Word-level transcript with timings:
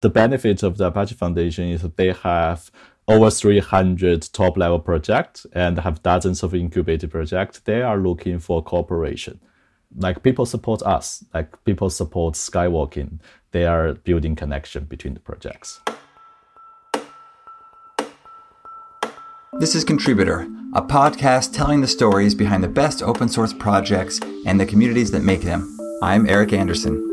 the 0.00 0.08
benefit 0.08 0.62
of 0.62 0.78
the 0.78 0.86
Apache 0.86 1.14
Foundation 1.14 1.68
is 1.68 1.82
that 1.82 1.96
they 1.96 2.12
have 2.12 2.70
over 3.06 3.30
300 3.30 4.28
top 4.32 4.56
level 4.56 4.78
projects 4.78 5.46
and 5.52 5.78
have 5.80 6.02
dozens 6.02 6.42
of 6.42 6.54
incubated 6.54 7.10
projects. 7.10 7.58
They 7.60 7.82
are 7.82 7.98
looking 7.98 8.38
for 8.38 8.62
cooperation. 8.62 9.40
Like 9.96 10.22
people 10.22 10.46
support 10.46 10.82
us, 10.82 11.24
like 11.34 11.62
people 11.64 11.90
support 11.90 12.34
Skywalking. 12.34 13.18
They 13.50 13.66
are 13.66 13.94
building 13.94 14.36
connection 14.36 14.84
between 14.84 15.14
the 15.14 15.20
projects. 15.20 15.80
This 19.58 19.74
is 19.74 19.82
Contributor, 19.82 20.46
a 20.74 20.80
podcast 20.80 21.52
telling 21.52 21.80
the 21.80 21.88
stories 21.88 22.36
behind 22.36 22.62
the 22.62 22.68
best 22.68 23.02
open 23.02 23.28
source 23.28 23.52
projects 23.52 24.20
and 24.46 24.60
the 24.60 24.64
communities 24.64 25.10
that 25.10 25.24
make 25.24 25.42
them. 25.42 25.76
I'm 26.02 26.28
Eric 26.28 26.52
Anderson. 26.52 27.09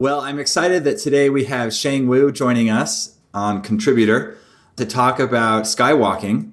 Well, 0.00 0.22
I'm 0.22 0.38
excited 0.38 0.84
that 0.84 0.96
today 0.96 1.28
we 1.28 1.44
have 1.44 1.74
Sheng 1.74 2.08
Wu 2.08 2.32
joining 2.32 2.70
us 2.70 3.18
on 3.34 3.60
Contributor 3.60 4.38
to 4.76 4.86
talk 4.86 5.20
about 5.20 5.64
skywalking. 5.64 6.52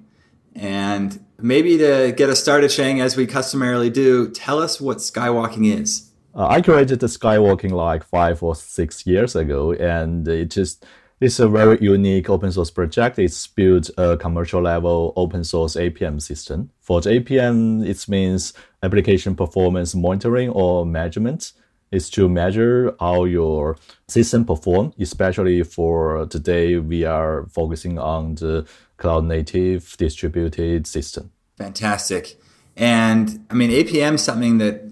And 0.54 1.24
maybe 1.38 1.78
to 1.78 2.12
get 2.14 2.28
us 2.28 2.42
started, 2.42 2.70
Sheng, 2.70 3.00
as 3.00 3.16
we 3.16 3.26
customarily 3.26 3.88
do, 3.88 4.30
tell 4.32 4.58
us 4.58 4.82
what 4.82 4.98
skywalking 4.98 5.80
is. 5.80 6.10
Uh, 6.34 6.46
I 6.46 6.60
created 6.60 7.00
the 7.00 7.06
skywalking 7.06 7.70
like 7.70 8.04
five 8.04 8.42
or 8.42 8.54
six 8.54 9.06
years 9.06 9.34
ago, 9.34 9.72
and 9.72 10.28
it 10.28 10.50
just 10.50 10.84
it's 11.22 11.40
a 11.40 11.48
very 11.48 11.78
unique 11.80 12.28
open 12.28 12.52
source 12.52 12.70
project. 12.70 13.18
It's 13.18 13.46
built 13.46 13.90
a 13.96 14.18
commercial 14.18 14.60
level 14.60 15.14
open 15.16 15.42
source 15.42 15.74
APM 15.74 16.20
system. 16.20 16.68
For 16.82 17.00
the 17.00 17.18
APM, 17.18 17.88
it 17.88 18.08
means 18.10 18.52
application 18.82 19.34
performance 19.34 19.94
monitoring 19.94 20.50
or 20.50 20.84
measurement 20.84 21.54
is 21.90 22.10
to 22.10 22.28
measure 22.28 22.94
how 23.00 23.24
your 23.24 23.76
system 24.06 24.44
perform, 24.44 24.92
especially 24.98 25.62
for 25.62 26.26
today 26.26 26.76
we 26.76 27.04
are 27.04 27.46
focusing 27.46 27.98
on 27.98 28.34
the 28.36 28.66
cloud 28.96 29.24
native 29.24 29.96
distributed 29.96 30.86
system. 30.86 31.30
Fantastic. 31.56 32.40
And 32.76 33.44
I 33.50 33.54
mean, 33.54 33.70
APM 33.70 34.14
is 34.14 34.22
something 34.22 34.58
that 34.58 34.84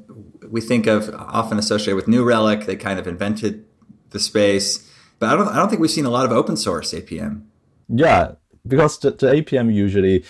we 0.49 0.61
think 0.61 0.87
of 0.87 1.15
often 1.15 1.59
associated 1.59 1.97
with 1.97 2.09
New 2.09 2.25
Relic. 2.25 2.67
They 2.67 2.77
kind 2.77 2.99
of 2.99 3.07
invented 3.07 3.65
the 4.11 4.19
space, 4.19 4.91
but 5.19 5.31
I 5.31 5.37
don't, 5.37 5.49
I 5.49 5.57
don't 5.57 5.69
think 5.69 5.81
we've 5.81 5.91
seen 5.91 6.07
a 6.07 6.11
lot 6.11 6.25
of 6.25 6.33
open 6.33 6.57
source 6.57 6.93
APM. 6.93 7.43
Yeah, 7.89 8.33
because 8.67 8.99
the, 8.99 9.13
the 9.13 9.27
APM 9.27 9.73
usually 9.73 10.25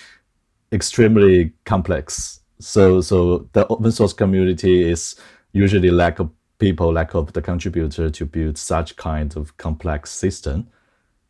extremely 0.73 1.53
complex. 1.65 2.41
So, 2.59 3.01
so 3.01 3.49
the 3.53 3.67
open 3.69 3.93
source 3.93 4.13
community 4.13 4.89
is 4.89 5.17
usually 5.53 5.91
lack 5.91 6.19
of 6.19 6.31
people 6.59 6.93
lack 6.93 7.15
of 7.15 7.33
the 7.33 7.43
contributor 7.43 8.11
to 8.11 8.27
build 8.27 8.59
such 8.59 8.97
kind 8.97 9.37
of 9.37 9.57
complex 9.57 10.11
system. 10.11 10.69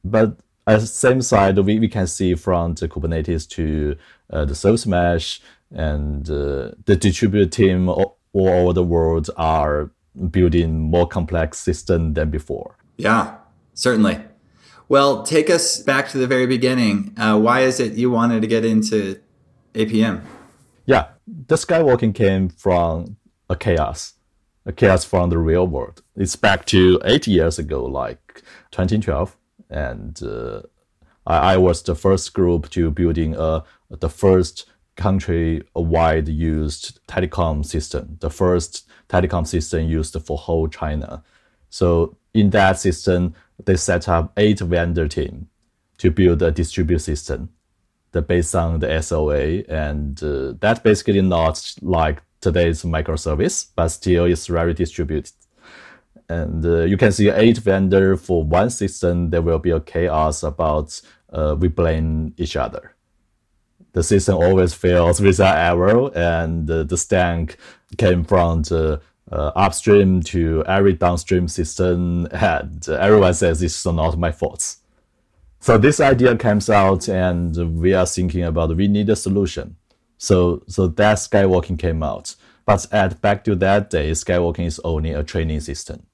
But 0.05 0.36
at 0.66 0.80
the 0.80 0.86
same 0.86 1.22
side, 1.22 1.58
we, 1.58 1.78
we 1.78 1.88
can 1.88 2.06
see 2.06 2.34
from 2.34 2.74
the 2.74 2.88
Kubernetes 2.88 3.48
to 3.50 3.97
uh, 4.30 4.44
the 4.44 4.54
service 4.54 4.86
mesh 4.86 5.41
and 5.70 6.28
uh, 6.28 6.72
the 6.84 6.97
distributed 6.97 7.52
team 7.52 7.88
all, 7.88 8.19
all 8.32 8.48
over 8.48 8.72
the 8.72 8.84
world 8.84 9.30
are 9.36 9.91
building 10.30 10.78
more 10.78 11.06
complex 11.06 11.58
system 11.58 12.14
than 12.14 12.30
before. 12.30 12.77
Yeah, 12.97 13.36
certainly. 13.74 14.20
Well, 14.88 15.24
take 15.24 15.50
us 15.50 15.80
back 15.80 16.08
to 16.10 16.19
the 16.19 16.27
very 16.27 16.47
beginning. 16.47 17.12
Uh, 17.16 17.38
why 17.38 17.60
is 17.60 17.80
it 17.80 17.94
you 17.94 18.10
wanted 18.10 18.42
to 18.42 18.47
get 18.47 18.64
into 18.64 19.20
APM? 19.74 20.22
Yeah, 20.86 21.08
the 21.27 21.56
skywalking 21.56 22.14
came 22.14 22.48
from 22.48 23.16
a 23.50 23.56
chaos 23.56 24.16
chaos 24.72 25.05
from 25.05 25.31
the 25.31 25.39
real 25.39 25.67
world. 25.67 26.03
It's 26.17 26.36
back 26.36 26.64
to 26.67 27.00
eight 27.05 27.27
years 27.27 27.59
ago, 27.59 27.84
like 27.84 28.42
2012, 28.72 29.36
and 29.70 30.20
uh, 30.22 30.62
I, 31.27 31.54
I, 31.54 31.56
was 31.56 31.82
the 31.82 31.94
first 31.94 32.34
group 32.34 32.69
to 32.71 32.91
building 32.91 33.34
a 33.37 33.65
the 33.91 34.09
first 34.09 34.66
country-wide 34.97 36.28
used 36.28 37.00
telecom 37.06 37.65
system, 37.65 38.16
the 38.21 38.31
first 38.31 38.88
telecom 39.09 39.47
system 39.47 39.84
used 39.84 40.16
for 40.25 40.38
whole 40.38 40.69
China. 40.69 41.22
So 41.69 42.16
in 42.34 42.50
that 42.50 42.78
system, 42.78 43.34
they 43.65 43.77
set 43.77 44.09
up 44.09 44.33
eight 44.37 44.60
vendor 44.60 45.09
team 45.09 45.48
to 45.98 46.10
build 46.10 46.43
a 46.43 46.50
distributed 46.50 47.03
system 47.03 47.50
based 48.27 48.54
on 48.54 48.81
the 48.81 49.03
SOA, 49.03 49.62
and 49.69 50.22
uh, 50.22 50.54
that 50.60 50.83
basically 50.83 51.21
not 51.21 51.75
like 51.83 52.22
today's 52.47 52.83
microservice, 52.84 53.57
but 53.77 53.89
still 53.89 54.25
it's 54.25 54.47
very 54.47 54.75
distributed. 54.75 55.33
And 56.29 56.65
uh, 56.65 56.83
you 56.83 56.97
can 56.97 57.12
see 57.12 57.29
eight 57.29 57.59
vendor 57.59 58.17
for 58.17 58.43
one 58.43 58.71
system. 58.71 59.31
There 59.31 59.43
will 59.43 59.59
be 59.59 59.71
a 59.71 59.81
chaos 59.81 60.43
about 60.43 60.89
uh, 61.33 61.57
we 61.59 61.69
blame 61.69 62.34
each 62.37 62.57
other. 62.57 62.95
The 63.93 64.03
system 64.03 64.37
always 64.37 64.75
fails 64.75 65.21
with 65.21 65.41
an 65.41 65.57
error, 65.71 66.11
and 66.15 66.71
uh, 66.71 66.84
the 66.84 66.97
stank 66.97 67.57
came 67.97 68.25
from 68.25 68.63
the 68.63 69.01
uh, 69.33 69.53
upstream 69.65 70.23
to 70.23 70.63
every 70.67 70.93
downstream 70.93 71.49
system, 71.49 72.28
and 72.33 72.89
everyone 72.89 73.34
says 73.34 73.61
this 73.61 73.77
is 73.78 73.87
not 73.87 74.19
my 74.19 74.33
fault. 74.33 74.77
So 75.61 75.78
this 75.78 75.99
idea 76.01 76.37
comes 76.37 76.69
out, 76.71 77.09
and 77.09 77.81
we 77.81 77.95
are 77.95 78.07
thinking 78.07 78.45
about 78.45 78.77
we 78.77 78.89
need 78.89 79.09
a 79.09 79.17
solution. 79.17 79.77
So 80.19 80.62
so 80.66 80.87
that 80.87 81.19
skywalking 81.19 81.78
came 81.78 82.03
out. 82.03 82.34
But 82.65 82.87
at 82.93 83.21
back 83.21 83.44
to 83.44 83.54
that 83.56 83.91
day, 83.91 84.10
skywalking 84.10 84.66
is 84.66 84.81
only 84.82 85.12
a 85.12 85.22
training 85.22 85.60
system, 85.60 86.06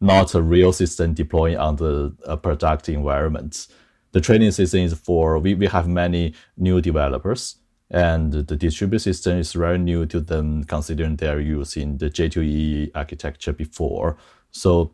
not 0.00 0.34
a 0.34 0.42
real 0.42 0.72
system 0.72 1.12
deploying 1.12 1.56
on 1.56 1.76
the 1.76 2.14
uh, 2.24 2.36
product 2.36 2.88
environment. 2.88 3.66
The 4.12 4.20
training 4.20 4.52
system 4.52 4.80
is 4.80 4.94
for 4.94 5.38
we, 5.38 5.54
we 5.54 5.66
have 5.66 5.88
many 5.88 6.34
new 6.56 6.80
developers 6.80 7.56
and 7.90 8.32
the 8.32 8.56
distributed 8.56 9.02
system 9.02 9.38
is 9.38 9.52
very 9.52 9.78
new 9.78 10.06
to 10.06 10.20
them 10.20 10.64
considering 10.64 11.16
they're 11.16 11.40
using 11.40 11.96
the 11.98 12.10
J2EE 12.10 12.90
architecture 12.94 13.52
before. 13.52 14.16
So 14.50 14.92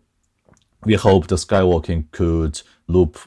we 0.84 0.94
hope 0.94 1.26
the 1.26 1.36
skywalking 1.36 2.10
could 2.12 2.62
loop 2.86 3.18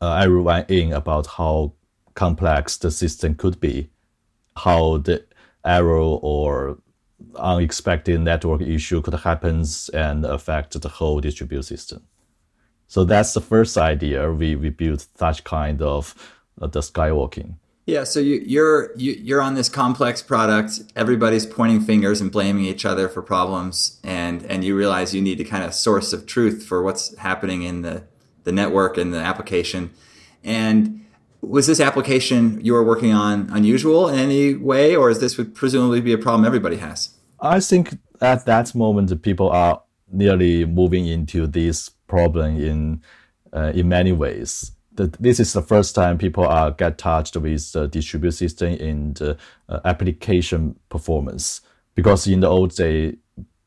uh, 0.00 0.14
everyone 0.14 0.64
in 0.68 0.92
about 0.92 1.26
how 1.26 1.74
complex 2.14 2.76
the 2.76 2.90
system 2.90 3.34
could 3.34 3.60
be 3.60 3.90
how 4.56 4.98
the 4.98 5.24
error 5.64 5.98
or 5.98 6.78
unexpected 7.36 8.20
network 8.20 8.60
issue 8.60 9.00
could 9.02 9.14
happen 9.14 9.64
and 9.92 10.24
affect 10.24 10.80
the 10.80 10.88
whole 10.88 11.20
distributed 11.20 11.64
system. 11.64 12.02
So 12.86 13.04
that's 13.04 13.34
the 13.34 13.40
first 13.40 13.76
idea. 13.76 14.30
We, 14.30 14.56
we 14.56 14.70
built 14.70 15.06
such 15.16 15.42
kind 15.44 15.82
of 15.82 16.14
uh, 16.60 16.66
the 16.66 16.80
skywalking. 16.80 17.54
Yeah, 17.86 18.04
so 18.04 18.18
you, 18.18 18.42
you're 18.46 18.96
you, 18.96 19.12
you're 19.12 19.42
on 19.42 19.56
this 19.56 19.68
complex 19.68 20.22
product. 20.22 20.80
Everybody's 20.96 21.44
pointing 21.44 21.82
fingers 21.82 22.20
and 22.20 22.32
blaming 22.32 22.64
each 22.64 22.86
other 22.86 23.10
for 23.10 23.20
problems, 23.20 24.00
and 24.02 24.42
and 24.46 24.64
you 24.64 24.74
realize 24.74 25.14
you 25.14 25.20
need 25.20 25.38
a 25.40 25.44
kind 25.44 25.64
of 25.64 25.74
source 25.74 26.14
of 26.14 26.24
truth 26.24 26.64
for 26.64 26.82
what's 26.82 27.14
happening 27.18 27.62
in 27.62 27.82
the 27.82 28.04
the 28.44 28.52
network 28.52 28.96
and 28.96 29.12
the 29.12 29.18
application. 29.18 29.90
And 30.42 31.03
was 31.48 31.66
this 31.66 31.80
application 31.80 32.60
you 32.62 32.72
were 32.72 32.84
working 32.84 33.12
on 33.12 33.48
unusual 33.52 34.08
in 34.08 34.18
any 34.18 34.54
way, 34.54 34.96
or 34.96 35.10
is 35.10 35.20
this 35.20 35.36
would 35.36 35.54
presumably 35.54 36.00
be 36.00 36.12
a 36.12 36.18
problem 36.18 36.44
everybody 36.44 36.76
has? 36.76 37.10
I 37.40 37.60
think 37.60 37.98
at 38.20 38.46
that 38.46 38.74
moment 38.74 39.22
people 39.22 39.50
are 39.50 39.82
nearly 40.10 40.64
moving 40.64 41.06
into 41.06 41.46
this 41.46 41.88
problem 42.06 42.56
in 42.56 43.02
uh, 43.52 43.72
in 43.74 43.88
many 43.88 44.12
ways. 44.12 44.72
The, 44.92 45.08
this 45.18 45.40
is 45.40 45.52
the 45.52 45.62
first 45.62 45.94
time 45.94 46.18
people 46.18 46.44
are 46.44 46.70
get 46.70 46.98
touched 46.98 47.36
with 47.36 47.72
the 47.72 47.88
distributed 47.88 48.36
system 48.36 48.76
the 49.14 49.36
uh, 49.68 49.80
application 49.84 50.76
performance 50.88 51.60
because 51.94 52.26
in 52.26 52.40
the 52.40 52.48
old 52.48 52.74
day 52.76 53.16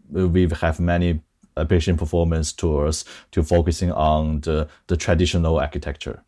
we 0.09 0.47
have 0.61 0.79
many 0.79 1.21
application 1.57 1.97
performance 1.97 2.53
tools 2.53 3.03
to 3.31 3.43
focusing 3.43 3.91
on 3.91 4.41
the, 4.41 4.67
the 4.87 4.95
traditional 4.95 5.59
architecture 5.59 6.23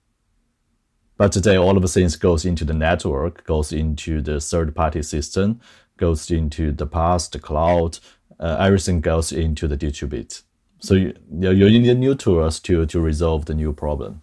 but 1.20 1.34
today, 1.34 1.58
all 1.58 1.76
of 1.76 1.82
the 1.82 1.90
things 1.90 2.16
goes 2.16 2.46
into 2.46 2.64
the 2.64 2.74
network, 2.74 3.46
goes 3.46 3.74
into 3.74 4.22
the 4.22 4.40
third-party 4.40 5.04
system, 5.04 5.60
goes 5.98 6.32
into 6.32 6.72
the 6.72 6.88
past, 6.88 7.34
the 7.34 7.40
cloud. 7.40 8.00
Uh, 8.40 8.56
everything 8.58 9.02
goes 9.02 9.34
into 9.34 9.68
the 9.68 9.76
distribute. 9.76 10.44
So 10.80 10.94
you, 10.94 11.14
you 11.30 11.80
need 11.80 11.98
new 11.98 12.16
tools 12.16 12.62
to 12.62 12.86
to 12.86 13.02
resolve 13.02 13.48
the 13.48 13.54
new 13.54 13.74
problem. 13.74 14.22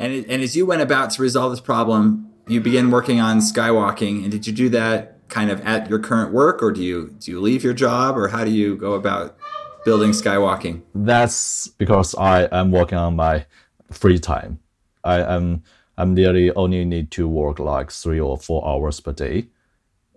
And 0.00 0.12
it, 0.12 0.26
and 0.28 0.42
as 0.42 0.56
you 0.56 0.66
went 0.66 0.82
about 0.82 1.10
to 1.10 1.22
resolve 1.22 1.52
this 1.52 1.60
problem, 1.60 2.32
you 2.48 2.60
began 2.60 2.90
working 2.90 3.20
on 3.20 3.38
skywalking. 3.38 4.24
And 4.24 4.32
did 4.32 4.44
you 4.48 4.52
do 4.52 4.68
that 4.70 5.28
kind 5.28 5.48
of 5.48 5.60
at 5.60 5.88
your 5.88 6.00
current 6.00 6.32
work, 6.32 6.60
or 6.60 6.72
do 6.72 6.82
you 6.82 7.14
do 7.20 7.30
you 7.30 7.40
leave 7.40 7.62
your 7.62 7.72
job, 7.72 8.18
or 8.18 8.26
how 8.28 8.44
do 8.44 8.50
you 8.50 8.74
go 8.74 8.94
about 8.94 9.36
building 9.84 10.10
skywalking? 10.10 10.82
That's 10.92 11.68
because 11.68 12.16
I 12.16 12.48
am 12.50 12.72
working 12.72 12.98
on 12.98 13.14
my 13.14 13.46
free 13.92 14.18
time. 14.18 14.58
I 15.04 15.20
am 15.20 15.62
I'm 15.98 16.14
nearly 16.14 16.50
only 16.52 16.84
need 16.84 17.10
to 17.12 17.28
work 17.28 17.58
like 17.58 17.90
three 17.90 18.20
or 18.20 18.38
four 18.38 18.66
hours 18.66 19.00
per 19.00 19.12
day. 19.12 19.48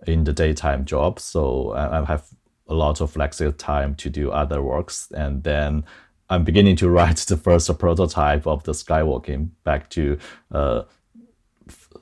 in 0.06 0.24
the 0.24 0.32
daytime 0.32 0.84
job. 0.84 1.18
So 1.18 1.72
I, 1.72 2.04
have 2.04 2.26
a 2.68 2.74
lot 2.74 3.00
of 3.00 3.10
flexible 3.10 3.52
time 3.52 3.94
to 3.96 4.10
do 4.10 4.30
other 4.30 4.62
works. 4.62 5.10
And 5.12 5.42
then 5.42 5.84
I'm 6.28 6.44
beginning 6.44 6.76
to 6.76 6.90
write 6.96 7.16
the 7.18 7.36
first 7.36 7.76
prototype 7.78 8.46
of 8.46 8.64
the 8.64 8.72
skywalking 8.72 9.50
back 9.64 9.90
to 9.90 10.18
uh, 10.52 10.82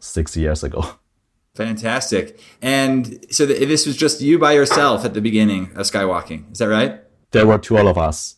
six 0.00 0.36
years 0.36 0.62
ago. 0.62 0.84
Fantastic. 1.54 2.40
And 2.60 3.24
so 3.30 3.46
this 3.46 3.86
was 3.86 3.96
just 3.96 4.20
you 4.20 4.38
by 4.40 4.52
yourself 4.52 5.04
at 5.04 5.14
the 5.14 5.20
beginning 5.20 5.70
of 5.76 5.86
skywalking. 5.86 6.50
Is 6.50 6.58
that 6.58 6.66
right? 6.68 7.00
There 7.30 7.46
were 7.46 7.58
two 7.58 7.78
of 7.78 7.96
us, 7.96 8.36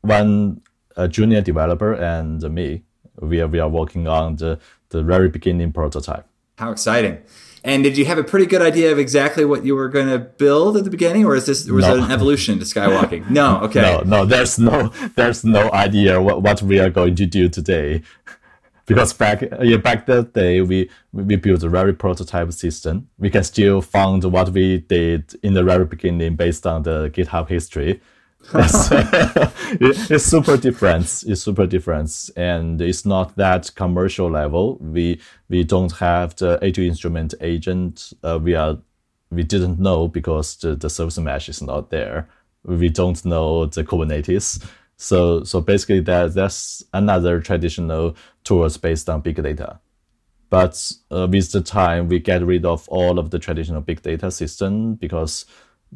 one 0.00 0.62
a 0.96 1.06
junior 1.06 1.42
developer 1.42 1.92
and 1.92 2.42
me. 2.50 2.82
We 3.20 3.40
are, 3.40 3.46
we 3.46 3.58
are 3.58 3.68
working 3.68 4.06
on 4.08 4.36
the, 4.36 4.58
the 4.90 5.02
very 5.02 5.28
beginning 5.28 5.72
prototype. 5.72 6.26
How 6.58 6.70
exciting. 6.70 7.18
And 7.66 7.82
did 7.82 7.98
you 7.98 8.04
have 8.04 8.16
a 8.16 8.22
pretty 8.22 8.46
good 8.46 8.62
idea 8.62 8.92
of 8.92 8.98
exactly 8.98 9.44
what 9.44 9.64
you 9.64 9.74
were 9.74 9.88
going 9.88 10.06
to 10.06 10.20
build 10.20 10.76
at 10.76 10.84
the 10.84 10.90
beginning, 10.90 11.24
or 11.24 11.34
is 11.34 11.46
this 11.46 11.68
was 11.68 11.84
no. 11.84 11.96
it 11.96 12.04
an 12.04 12.12
evolution 12.12 12.60
to 12.60 12.64
skywalking? 12.64 13.28
No, 13.28 13.58
okay. 13.62 13.80
No, 13.82 14.02
no, 14.02 14.24
there's 14.24 14.56
no 14.56 14.92
there's 15.16 15.44
no 15.44 15.70
idea 15.72 16.22
what, 16.22 16.42
what 16.42 16.62
we 16.62 16.78
are 16.78 16.90
going 16.90 17.16
to 17.16 17.26
do 17.26 17.48
today, 17.48 18.02
because 18.86 19.12
back 19.12 19.42
yeah, 19.60 19.78
back 19.78 20.06
that 20.06 20.32
day 20.32 20.60
we 20.60 20.88
we 21.12 21.34
built 21.34 21.64
a 21.64 21.68
very 21.68 21.92
prototype 21.92 22.52
system. 22.52 23.08
We 23.18 23.30
can 23.30 23.42
still 23.42 23.82
find 23.82 24.22
what 24.22 24.50
we 24.50 24.78
did 24.78 25.34
in 25.42 25.54
the 25.54 25.64
very 25.64 25.86
beginning 25.86 26.36
based 26.36 26.68
on 26.68 26.84
the 26.84 27.10
GitHub 27.10 27.48
history 27.48 28.00
it's, 29.80 30.24
super 30.24 30.56
different. 30.56 31.24
It's 31.26 31.42
super 31.42 31.66
different, 31.66 32.30
and 32.36 32.80
it's 32.80 33.04
not 33.04 33.36
that 33.36 33.74
commercial 33.74 34.30
level. 34.30 34.78
We 34.80 35.20
we 35.48 35.64
don't 35.64 35.92
have 35.92 36.36
the 36.36 36.58
A2 36.62 36.86
instrument 36.86 37.34
agent. 37.40 38.12
Uh, 38.22 38.38
we 38.42 38.54
are 38.54 38.78
we 39.30 39.42
didn't 39.42 39.78
know 39.78 40.08
because 40.08 40.56
the, 40.56 40.76
the 40.76 40.88
service 40.88 41.18
mesh 41.18 41.48
is 41.48 41.60
not 41.60 41.90
there. 41.90 42.28
We 42.64 42.88
don't 42.88 43.24
know 43.24 43.66
the 43.66 43.84
Kubernetes. 43.84 44.64
So 44.96 45.42
so 45.44 45.60
basically 45.60 46.00
that 46.00 46.34
that's 46.34 46.84
another 46.92 47.40
traditional 47.40 48.16
tools 48.44 48.76
based 48.76 49.08
on 49.08 49.22
big 49.22 49.42
data. 49.42 49.80
But 50.48 50.92
uh, 51.10 51.26
with 51.30 51.50
the 51.50 51.60
time, 51.60 52.08
we 52.08 52.20
get 52.20 52.44
rid 52.44 52.64
of 52.64 52.88
all 52.88 53.18
of 53.18 53.30
the 53.30 53.38
traditional 53.38 53.80
big 53.80 54.02
data 54.02 54.30
system 54.30 54.94
because 54.94 55.44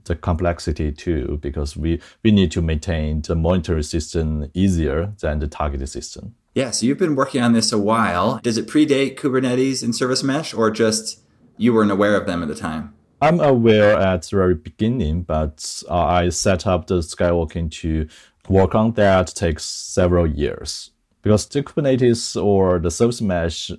the 0.04 0.16
complexity 0.16 0.92
too, 0.92 1.38
because 1.42 1.76
we, 1.76 2.00
we 2.22 2.30
need 2.30 2.50
to 2.52 2.62
maintain 2.62 3.22
the 3.22 3.34
monitoring 3.34 3.82
system 3.82 4.50
easier 4.54 5.12
than 5.20 5.38
the 5.38 5.48
targeted 5.48 5.88
system. 5.88 6.34
Yeah, 6.54 6.72
so 6.72 6.86
you've 6.86 6.98
been 6.98 7.14
working 7.14 7.42
on 7.42 7.52
this 7.52 7.72
a 7.72 7.78
while. 7.78 8.40
Does 8.42 8.58
it 8.58 8.66
predate 8.66 9.16
Kubernetes 9.16 9.82
and 9.82 9.94
Service 9.94 10.22
Mesh, 10.22 10.52
or 10.52 10.70
just 10.70 11.20
you 11.56 11.72
weren't 11.72 11.92
aware 11.92 12.16
of 12.16 12.26
them 12.26 12.42
at 12.42 12.48
the 12.48 12.54
time? 12.54 12.92
I'm 13.22 13.38
aware 13.38 13.96
at 13.96 14.22
the 14.22 14.36
very 14.36 14.54
beginning, 14.54 15.22
but 15.22 15.82
uh, 15.88 15.94
I 15.94 16.30
set 16.30 16.66
up 16.66 16.86
the 16.86 17.00
Skywalking 17.00 17.70
to 17.82 18.08
work 18.48 18.74
on 18.74 18.92
that 18.92 19.28
takes 19.28 19.64
several 19.64 20.26
years 20.26 20.90
because 21.22 21.46
the 21.46 21.62
Kubernetes 21.62 22.42
or 22.42 22.78
the 22.78 22.90
Service 22.90 23.20
Mesh 23.20 23.70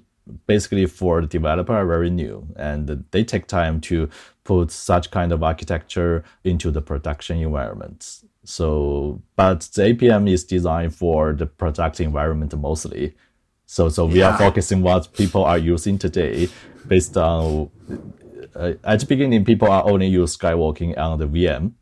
basically 0.45 0.85
for 0.85 1.21
the 1.21 1.27
developer 1.27 1.73
are 1.73 1.85
very 1.85 2.09
new 2.09 2.47
and 2.55 3.03
they 3.11 3.23
take 3.23 3.47
time 3.47 3.81
to 3.81 4.07
put 4.43 4.71
such 4.71 5.11
kind 5.11 5.31
of 5.31 5.43
architecture 5.43 6.23
into 6.43 6.71
the 6.71 6.81
production 6.81 7.37
environment. 7.37 8.23
So, 8.43 9.21
but 9.35 9.61
the 9.75 9.93
APM 9.93 10.29
is 10.29 10.43
designed 10.43 10.95
for 10.95 11.33
the 11.33 11.45
product 11.45 11.99
environment 11.99 12.57
mostly. 12.57 13.15
So, 13.65 13.89
so 13.89 14.05
we 14.05 14.19
yeah. 14.19 14.31
are 14.31 14.37
focusing 14.37 14.81
what 14.81 15.13
people 15.13 15.45
are 15.45 15.57
using 15.57 15.97
today 15.97 16.49
based 16.87 17.15
on, 17.15 17.69
uh, 18.55 18.73
at 18.83 18.99
the 18.99 19.05
beginning, 19.05 19.45
people 19.45 19.69
are 19.69 19.87
only 19.89 20.07
use 20.07 20.35
Skywalking 20.35 20.97
on 20.97 21.19
the 21.19 21.27
VM. 21.27 21.73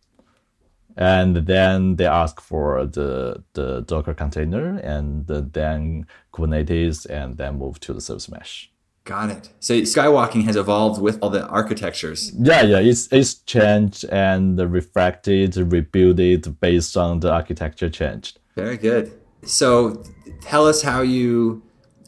And 0.97 1.37
then 1.47 1.95
they 1.95 2.05
ask 2.05 2.41
for 2.41 2.85
the, 2.85 3.41
the 3.53 3.81
Docker 3.81 4.13
container 4.13 4.77
and 4.79 5.25
then 5.27 6.07
Kubernetes 6.33 7.09
and 7.09 7.37
then 7.37 7.57
move 7.57 7.79
to 7.79 7.93
the 7.93 8.01
service 8.01 8.29
mesh. 8.29 8.69
Got 9.05 9.31
it. 9.31 9.49
So 9.59 9.73
skywalking 9.81 10.43
has 10.43 10.55
evolved 10.55 11.01
with 11.01 11.17
all 11.21 11.29
the 11.29 11.47
architectures. 11.47 12.31
Yeah, 12.37 12.61
yeah, 12.61 12.79
it's 12.79 13.11
it's 13.11 13.35
changed 13.35 14.05
and 14.05 14.59
refracted, 14.59 15.57
rebuilt 15.57 16.59
based 16.59 16.95
on 16.95 17.19
the 17.19 17.31
architecture 17.31 17.89
changed. 17.89 18.39
Very 18.55 18.77
good. 18.77 19.11
So 19.43 20.03
tell 20.41 20.67
us 20.67 20.83
how 20.83 21.01
you 21.01 21.63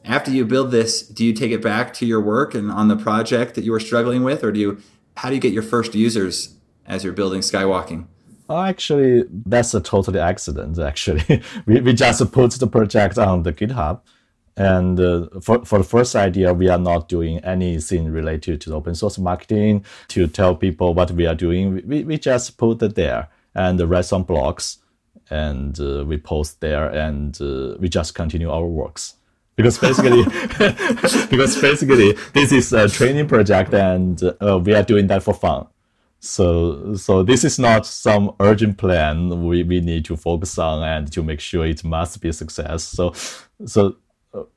after 0.06 0.32
you 0.32 0.46
build 0.46 0.72
this, 0.72 1.02
do 1.02 1.24
you 1.26 1.34
take 1.34 1.52
it 1.52 1.62
back 1.62 1.94
to 1.96 2.06
your 2.06 2.22
work 2.22 2.54
and 2.56 2.72
on 2.72 2.88
the 2.88 2.98
project 2.98 3.56
that 3.56 3.64
you 3.64 3.72
were 3.72 3.80
struggling 3.80 4.24
with, 4.24 4.44
or 4.44 4.52
do 4.52 4.60
you 4.60 4.78
how 5.18 5.30
do 5.30 5.36
you 5.36 5.42
get 5.42 5.54
your 5.54 5.64
first 5.64 5.96
users 5.96 6.56
as 6.86 7.04
you're 7.04 7.14
building 7.14 7.42
skywalking? 7.42 8.08
Oh, 8.50 8.62
actually, 8.62 9.24
that's 9.30 9.74
a 9.74 9.80
totally 9.82 10.20
accident. 10.20 10.78
Actually, 10.78 11.42
we, 11.66 11.80
we 11.82 11.94
just 11.94 12.32
put 12.32 12.52
the 12.52 12.68
project 12.68 13.18
on 13.18 13.44
the 13.44 13.54
GitHub 13.54 14.02
and 14.58 15.00
uh, 15.00 15.28
for, 15.42 15.66
for 15.66 15.80
the 15.80 15.86
first 15.86 16.16
idea, 16.16 16.54
we 16.54 16.68
are 16.68 16.78
not 16.78 17.08
doing 17.08 17.40
anything 17.40 18.12
related 18.12 18.62
to 18.62 18.76
open 18.76 18.96
source 18.96 19.18
marketing 19.18 19.86
to 20.10 20.28
tell 20.28 20.56
people 20.56 20.94
what 20.94 21.12
we 21.12 21.26
are 21.26 21.36
doing. 21.36 21.82
We, 21.88 22.04
we 22.04 22.18
just 22.18 22.58
put 22.58 22.82
it 22.82 22.96
there 22.96 23.30
and 23.56 23.80
write 23.80 24.06
some 24.06 24.26
blogs 24.26 24.78
and 25.30 25.80
uh, 25.80 26.04
we 26.06 26.18
post 26.18 26.60
there 26.60 26.90
and 26.90 27.40
uh, 27.42 27.76
we 27.80 27.88
just 27.88 28.14
continue 28.14 28.50
our 28.52 28.66
works. 28.66 29.16
Because 29.56 29.78
basically, 29.78 30.24
because 31.30 31.62
basically, 31.62 32.14
this 32.34 32.52
is 32.52 32.74
a 32.74 32.88
training 32.90 33.28
project 33.28 33.74
and 33.74 34.22
uh, 34.42 34.60
we 34.60 34.74
are 34.74 34.84
doing 34.84 35.08
that 35.08 35.24
for 35.24 35.34
fun. 35.34 35.68
So, 36.20 36.96
so 36.96 37.24
this 37.24 37.44
is 37.44 37.58
not 37.58 37.86
some 37.86 38.36
urgent 38.40 38.78
plan 38.78 39.44
we, 39.44 39.64
we 39.64 39.82
need 39.82 40.06
to 40.06 40.16
focus 40.16 40.58
on 40.60 40.84
and 40.84 41.12
to 41.14 41.24
make 41.24 41.40
sure 41.40 41.66
it 41.66 41.84
must 41.84 42.22
be 42.22 42.30
a 42.30 42.34
success. 42.34 42.84
So, 42.84 43.14
so 43.66 43.96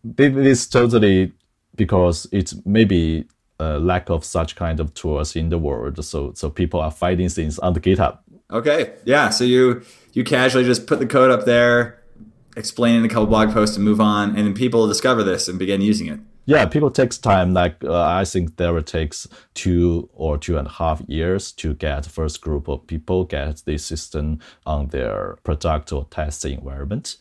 this 0.03 0.35
is 0.37 0.67
totally 0.67 1.32
because 1.75 2.26
it's 2.32 2.55
maybe 2.65 3.26
a 3.59 3.79
lack 3.79 4.11
of 4.11 4.25
such 4.25 4.56
kind 4.56 4.81
of 4.81 4.94
tools 4.94 5.37
in 5.37 5.49
the 5.49 5.59
world. 5.59 6.05
So 6.05 6.32
so 6.35 6.50
people 6.50 6.81
are 6.81 6.91
finding 6.91 7.29
things 7.29 7.59
on 7.59 7.73
the 7.73 7.81
GitHub. 7.81 8.19
Okay, 8.50 8.94
yeah. 9.05 9.31
So 9.31 9.44
you 9.44 9.82
you 10.12 10.25
casually 10.25 10.65
just 10.65 10.87
put 10.87 10.99
the 10.99 11.06
code 11.06 11.31
up 11.31 11.44
there, 11.44 12.03
explain 12.56 12.97
in 12.97 13.05
a 13.05 13.09
couple 13.09 13.26
blog 13.26 13.53
posts, 13.53 13.76
and 13.76 13.85
move 13.85 14.00
on, 14.00 14.31
and 14.31 14.47
then 14.47 14.55
people 14.55 14.87
discover 14.87 15.23
this 15.23 15.49
and 15.49 15.59
begin 15.59 15.81
using 15.81 16.09
it. 16.09 16.20
Yeah, 16.47 16.67
people 16.67 16.91
takes 16.91 17.17
time. 17.17 17.55
Like 17.55 17.82
uh, 17.82 18.03
I 18.03 18.25
think 18.25 18.56
there 18.56 18.79
takes 18.82 19.27
two 19.55 20.11
or 20.12 20.37
two 20.37 20.59
and 20.59 20.67
a 20.67 20.70
half 20.70 21.00
years 21.09 21.53
to 21.53 21.75
get 21.75 22.05
first 22.06 22.43
group 22.43 22.69
of 22.69 22.87
people 22.87 23.25
get 23.25 23.62
this 23.65 23.85
system 23.85 24.41
on 24.67 24.88
their 24.88 25.39
product 25.43 25.93
or 25.93 26.06
test 26.10 26.44
environment. 26.44 27.17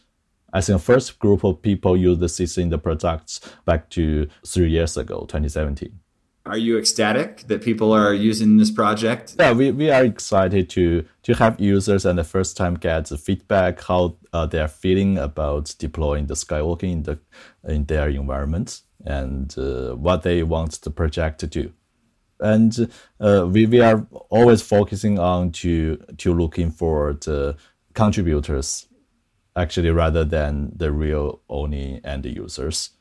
I 0.54 0.62
think 0.62 0.82
first 0.82 1.20
group 1.20 1.44
of 1.44 1.62
people 1.62 1.98
used 1.98 2.20
the 2.20 2.30
system 2.30 2.64
in 2.64 2.70
the 2.70 2.78
products 2.78 3.42
back 3.66 3.90
to 3.92 4.28
three 4.46 4.70
years 4.70 4.96
ago, 4.96 5.22
2017. 5.22 6.00
Are 6.46 6.58
you 6.58 6.78
ecstatic 6.78 7.48
that 7.48 7.64
people 7.64 7.94
are 7.94 8.14
using 8.14 8.58
this 8.58 8.70
project? 8.70 9.36
Yeah, 9.40 9.54
we, 9.54 9.72
we 9.72 9.90
are 9.90 10.04
excited 10.04 10.70
to 10.72 11.06
to 11.24 11.34
have 11.36 11.60
users 11.60 12.06
and 12.06 12.20
the 12.20 12.26
first 12.26 12.58
time 12.58 12.76
get 12.76 13.06
the 13.06 13.18
feedback 13.18 13.82
how 13.82 14.18
uh, 14.34 14.46
they 14.46 14.60
are 14.60 14.68
feeling 14.68 15.18
about 15.18 15.74
deploying 15.80 16.28
the 16.28 16.34
Skywalking 16.34 16.92
in 16.92 17.04
the 17.04 17.20
in 17.66 17.86
their 17.86 18.10
environment 18.10 18.82
and 19.06 19.58
uh, 19.58 19.94
what 19.96 20.24
they 20.24 20.44
want 20.44 20.82
the 20.82 20.92
project 20.92 21.40
to 21.40 21.48
do. 21.48 21.72
And 22.42 22.92
uh, 23.22 23.48
we, 23.50 23.66
we 23.66 23.80
are 23.80 24.06
always 24.30 24.62
focusing 24.62 25.20
on 25.20 25.54
to 25.54 25.96
to 26.18 26.34
looking 26.34 26.72
for 26.72 27.14
the 27.14 27.56
contributors 27.94 28.88
actually 29.56 29.92
rather 29.92 30.24
than 30.24 30.72
the 30.76 30.92
real 30.92 31.42
only 31.50 32.02
end 32.04 32.26
users 32.26 32.92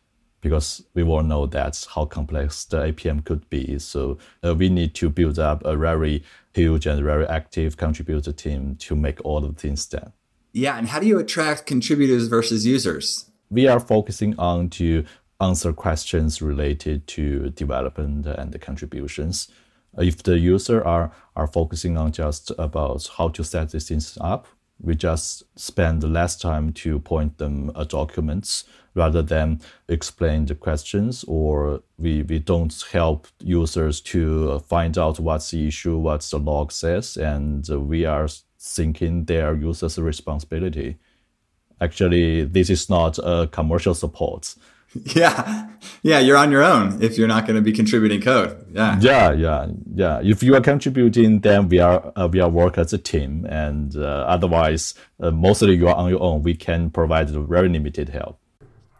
because 0.43 0.85
we 0.93 1.03
all 1.05 1.23
know 1.23 1.47
that's 1.47 1.87
how 1.87 2.05
complex 2.05 2.65
the 2.65 2.79
APM 2.79 3.25
could 3.25 3.49
be. 3.49 3.79
So 3.79 4.19
uh, 4.45 4.55
we 4.55 4.69
need 4.69 4.93
to 4.97 5.09
build 5.09 5.39
up 5.39 5.65
a 5.65 5.77
very 5.77 6.25
huge 6.53 6.85
and 6.85 7.03
very 7.03 7.27
active 7.27 7.77
contributor 7.77 8.33
team 8.33 8.77
to 8.81 8.95
make 8.95 9.25
all 9.25 9.45
of 9.45 9.55
the 9.55 9.61
things 9.61 9.87
done. 9.87 10.13
Yeah, 10.53 10.77
and 10.77 10.89
how 10.89 11.01
do 11.01 11.07
you 11.07 11.19
attract 11.19 11.65
contributors 11.65 12.27
versus 12.27 12.67
users? 12.67 13.31
We 13.51 13.69
are 13.69 13.81
focusing 13.81 14.39
on 14.39 14.69
to 14.71 15.05
answer 15.41 15.73
questions 15.73 16.43
related 16.43 17.07
to 17.07 17.51
development 17.51 18.27
and 18.27 18.53
the 18.53 18.59
contributions. 18.59 19.49
If 19.97 20.23
the 20.23 20.39
user 20.39 20.85
are, 20.87 21.13
are 21.37 21.47
focusing 21.47 21.97
on 21.97 22.13
just 22.13 22.51
about 22.59 23.09
how 23.17 23.29
to 23.29 23.45
set 23.45 23.71
these 23.71 23.89
things 23.89 24.19
up, 24.21 24.47
we 24.83 24.95
just 24.95 25.45
spend 25.59 26.03
less 26.03 26.37
time 26.37 26.73
to 26.73 26.99
point 26.99 27.39
them 27.39 27.71
at 27.77 27.91
documents 27.91 28.65
rather 28.95 29.23
than 29.23 29.61
explain 29.89 30.45
the 30.47 30.55
questions 30.55 31.25
or 31.27 31.83
we, 31.99 32.23
we 32.25 32.39
don't 32.39 32.85
help 32.93 33.27
users 33.41 34.01
to 34.01 34.59
find 34.61 34.99
out 34.99 35.19
what's 35.19 35.51
the 35.51 35.67
issue 35.67 35.97
what's 35.97 36.31
the 36.31 36.39
log 36.39 36.71
says 36.71 37.17
and 37.17 37.67
we 37.69 38.05
are 38.05 38.29
thinking 38.59 39.25
their 39.25 39.55
users 39.55 39.99
responsibility. 39.99 40.99
Actually 41.81 42.45
this 42.45 42.69
is 42.69 42.91
not 42.91 43.19
a 43.19 43.49
commercial 43.51 43.95
support 43.95 44.55
Yeah, 45.15 45.69
yeah, 46.03 46.19
you're 46.19 46.37
on 46.37 46.51
your 46.51 46.63
own 46.63 47.03
if 47.03 47.17
you're 47.17 47.29
not 47.29 47.47
going 47.47 47.57
to 47.57 47.63
be 47.63 47.73
contributing 47.73 48.21
code. 48.21 48.67
Yeah, 48.73 48.99
yeah, 49.01 49.33
yeah, 49.33 49.67
yeah. 49.95 50.21
If 50.23 50.43
you 50.43 50.55
are 50.55 50.61
contributing, 50.61 51.41
then 51.41 51.69
we 51.69 51.79
are 51.79 52.13
uh, 52.15 52.29
we 52.31 52.41
are 52.41 52.49
work 52.51 52.77
as 52.77 52.93
a 52.93 52.99
team, 52.99 53.47
and 53.49 53.97
uh, 53.97 54.27
otherwise, 54.29 54.95
uh, 55.21 55.31
mostly 55.31 55.77
you 55.77 55.89
are 55.89 55.95
on 55.95 56.11
your 56.11 56.23
own. 56.23 56.43
We 56.43 56.55
can 56.55 56.91
provide 56.91 57.31
very 57.31 57.69
limited 57.69 58.11
help. 58.11 58.39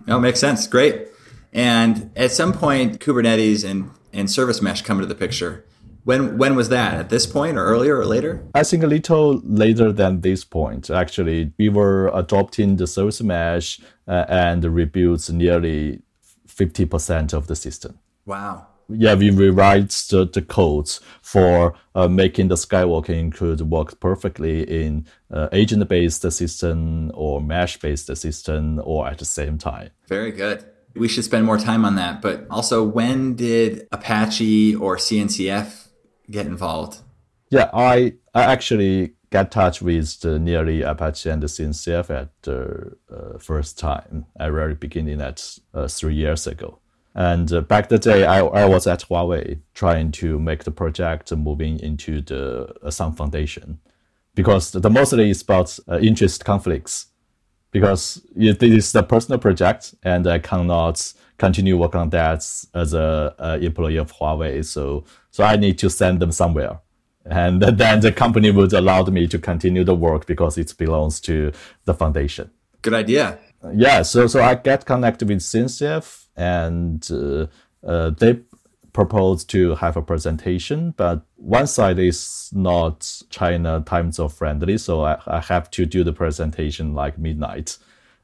Oh, 0.09 0.19
makes 0.19 0.41
sense. 0.41 0.67
Great. 0.67 1.09
And 1.53 2.11
at 2.17 2.33
some 2.33 2.53
point, 2.53 2.99
Kubernetes 2.99 3.69
and 3.69 3.91
and 4.13 4.31
Service 4.31 4.63
Mesh 4.63 4.83
come 4.83 4.99
into 4.99 5.07
the 5.07 5.15
picture. 5.15 5.65
When 6.05 6.37
when 6.37 6.57
was 6.57 6.69
that? 6.71 6.95
At 6.95 7.11
this 7.11 7.27
point, 7.27 7.57
or 7.57 7.65
earlier, 7.65 7.99
or 7.99 8.07
later? 8.07 8.43
I 8.55 8.65
think 8.65 8.83
a 8.83 8.89
little 8.89 9.41
later 9.45 9.93
than 9.93 10.21
this 10.21 10.45
point. 10.45 10.91
Actually, 10.91 11.53
we 11.59 11.69
were 11.69 12.11
adopting 12.13 12.77
the 12.77 12.87
service 12.87 13.23
mesh 13.23 13.81
uh, 14.09 14.25
and 14.29 14.65
rebuilt 14.65 15.31
nearly 15.31 16.03
fifty 16.47 16.87
percent 16.87 17.33
of 17.33 17.47
the 17.47 17.55
system. 17.55 17.99
Wow. 18.27 18.67
Yeah, 18.89 19.15
we 19.15 19.31
rewrite 19.31 19.91
the, 20.11 20.29
the 20.31 20.43
codes 20.43 21.01
for 21.23 21.75
uh, 21.95 22.09
making 22.09 22.49
the 22.49 22.57
skywalking 22.57 23.33
could 23.33 23.61
work 23.63 24.01
perfectly 24.01 24.65
in 24.65 25.07
uh, 25.31 25.49
agent-based 25.53 26.31
system 26.31 27.11
or 27.15 27.41
mesh-based 27.41 28.15
system 28.17 28.83
or 28.85 29.09
at 29.09 29.19
the 29.19 29.25
same 29.25 29.57
time. 29.57 29.91
Very 30.09 30.33
good. 30.33 30.65
We 30.95 31.09
should 31.09 31.25
spend 31.25 31.47
more 31.47 31.59
time 31.59 31.87
on 31.87 31.95
that. 31.95 32.21
But 32.21 32.47
also, 32.51 32.85
when 32.85 33.35
did 33.35 33.89
Apache 33.93 34.75
or 34.75 34.97
CNCF 34.97 35.82
get 36.31 36.47
involved? 36.47 36.99
Yeah, 37.51 37.71
I 37.73 38.15
I 38.35 38.45
actually 38.45 39.15
got 39.31 39.51
touch 39.51 39.83
with 39.83 40.21
the 40.21 40.39
nearly 40.39 40.83
Apache 40.83 41.29
and 41.31 41.43
the 41.43 41.47
CNCF 41.47 42.11
at 42.11 42.31
the 42.43 42.97
uh, 43.11 43.39
first 43.39 43.79
time 43.79 44.27
at 44.39 44.53
very 44.53 44.75
beginning 44.75 45.21
at 45.21 45.59
uh, 45.75 45.89
three 45.89 46.15
years 46.15 46.47
ago. 46.47 46.79
And 47.15 47.53
uh, 47.53 47.61
back 47.63 47.89
the 47.89 47.99
day, 47.99 48.25
I, 48.25 48.41
I 48.41 48.65
was 48.65 48.87
at 48.87 49.05
Huawei 49.09 49.61
trying 49.75 50.13
to 50.13 50.39
make 50.39 50.65
the 50.65 50.71
project 50.71 51.35
moving 51.35 51.79
into 51.81 52.21
the 52.21 52.75
uh, 52.83 52.91
Sun 52.91 53.15
Foundation 53.15 53.81
because 54.35 54.73
the 54.73 54.91
mostly 54.91 55.31
is 55.31 55.43
about 55.43 55.79
uh, 55.89 55.99
interest 55.99 56.45
conflicts 56.45 57.07
because 57.73 58.23
it 58.37 58.63
is 58.63 58.95
a 58.95 59.03
personal 59.03 59.39
project 59.41 59.95
and 60.05 60.27
I 60.27 60.39
cannot 60.39 61.13
continue 61.39 61.77
work 61.77 61.97
on 61.97 62.11
that 62.11 62.47
as 62.75 62.95
a, 62.95 63.35
a 63.39 63.59
employee 63.59 63.97
of 63.97 64.13
Huawei. 64.13 64.65
So 64.65 65.05
so 65.31 65.43
I 65.43 65.57
need 65.57 65.79
to 65.79 65.91
send 65.91 66.21
them 66.21 66.31
somewhere. 66.31 66.79
And 67.25 67.63
then 67.83 68.01
the 68.01 68.13
company 68.13 68.51
would 68.51 68.73
allow 68.73 69.03
me 69.05 69.27
to 69.27 69.39
continue 69.39 69.83
the 69.83 69.95
work 69.95 70.27
because 70.27 70.59
it 70.59 70.73
belongs 70.79 71.21
to 71.23 71.53
the 71.87 71.95
foundation. 71.95 72.51
Good 72.83 72.95
idea. 72.95 73.39
Yeah, 73.75 74.03
so 74.03 74.27
so 74.27 74.43
I 74.43 74.55
get 74.55 74.85
connected 74.85 75.29
with 75.29 75.39
CNCF 75.39 76.27
and 76.37 77.09
uh, 77.11 77.47
uh, 77.87 78.11
they 78.11 78.41
proposed 78.93 79.49
to 79.51 79.75
have 79.77 79.97
a 79.97 80.03
presentation, 80.03 80.93
but 80.97 81.25
one 81.37 81.67
side 81.67 81.99
is 81.99 82.51
not 82.53 83.23
China 83.31 83.83
time 83.87 84.13
zone 84.13 84.29
friendly, 84.29 84.77
so 84.79 85.03
I, 85.05 85.19
I 85.27 85.41
have 85.41 85.71
to 85.73 85.87
do 85.87 86.05
the 86.05 86.13
presentation 86.13 86.95
like 86.95 87.19
midnight. 87.19 87.79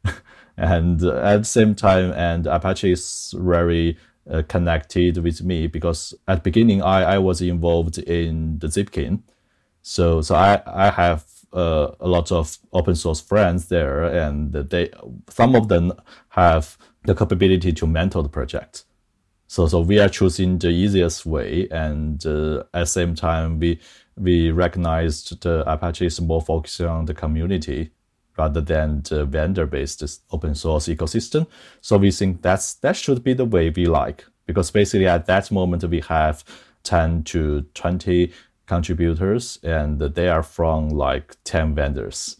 and 0.56 1.02
at 1.02 1.38
the 1.38 1.44
same 1.44 1.74
time, 1.74 2.12
and 2.12 2.46
Apache 2.46 2.92
is 2.92 3.34
very 3.38 3.96
uh, 4.30 4.42
connected 4.48 5.18
with 5.18 5.42
me 5.42 5.66
because 5.66 6.14
at 6.26 6.44
beginning 6.44 6.82
I, 6.82 7.14
I 7.14 7.18
was 7.18 7.40
involved 7.40 7.98
in 7.98 8.58
the 8.58 8.66
Zipkin. 8.66 9.22
So 9.82 10.20
so 10.20 10.34
I, 10.34 10.60
I 10.66 10.90
have 10.90 11.24
uh, 11.52 11.92
a 11.98 12.06
lot 12.06 12.30
of 12.30 12.58
open 12.72 12.94
source 12.94 13.20
friends 13.20 13.68
there 13.68 14.02
and 14.04 14.52
they 14.52 14.90
some 15.30 15.56
of 15.56 15.68
them 15.68 15.92
have 16.30 16.76
the 17.04 17.14
capability 17.14 17.72
to 17.72 17.86
mentor 17.86 18.22
the 18.22 18.28
project. 18.28 18.84
So 19.48 19.66
so 19.66 19.80
we 19.80 19.98
are 19.98 20.08
choosing 20.08 20.58
the 20.58 20.68
easiest 20.68 21.26
way 21.26 21.68
and 21.70 22.24
uh, 22.26 22.60
at 22.74 22.80
the 22.80 22.86
same 22.86 23.14
time 23.14 23.58
we 23.58 23.80
we 24.16 24.50
recognized 24.50 25.42
the 25.42 25.64
Apache 25.70 26.06
is 26.06 26.20
more 26.20 26.42
focused 26.42 26.80
on 26.82 27.06
the 27.06 27.14
community 27.14 27.90
rather 28.36 28.60
than 28.60 29.02
the 29.08 29.24
vendor-based 29.24 30.22
open 30.30 30.54
source 30.54 30.86
ecosystem. 30.86 31.46
So 31.80 31.96
we 31.96 32.10
think 32.10 32.42
that's 32.42 32.74
that 32.74 32.96
should 32.96 33.24
be 33.24 33.34
the 33.34 33.44
way 33.44 33.70
we 33.70 33.86
like 33.86 34.24
because 34.46 34.70
basically 34.70 35.08
at 35.08 35.26
that 35.26 35.50
moment 35.50 35.82
we 35.84 36.00
have 36.00 36.44
10 36.84 37.24
to 37.24 37.62
20 37.74 38.32
contributors 38.66 39.58
and 39.62 39.98
they 39.98 40.28
are 40.28 40.42
from 40.42 40.90
like 40.90 41.36
10 41.44 41.74
vendors. 41.74 42.36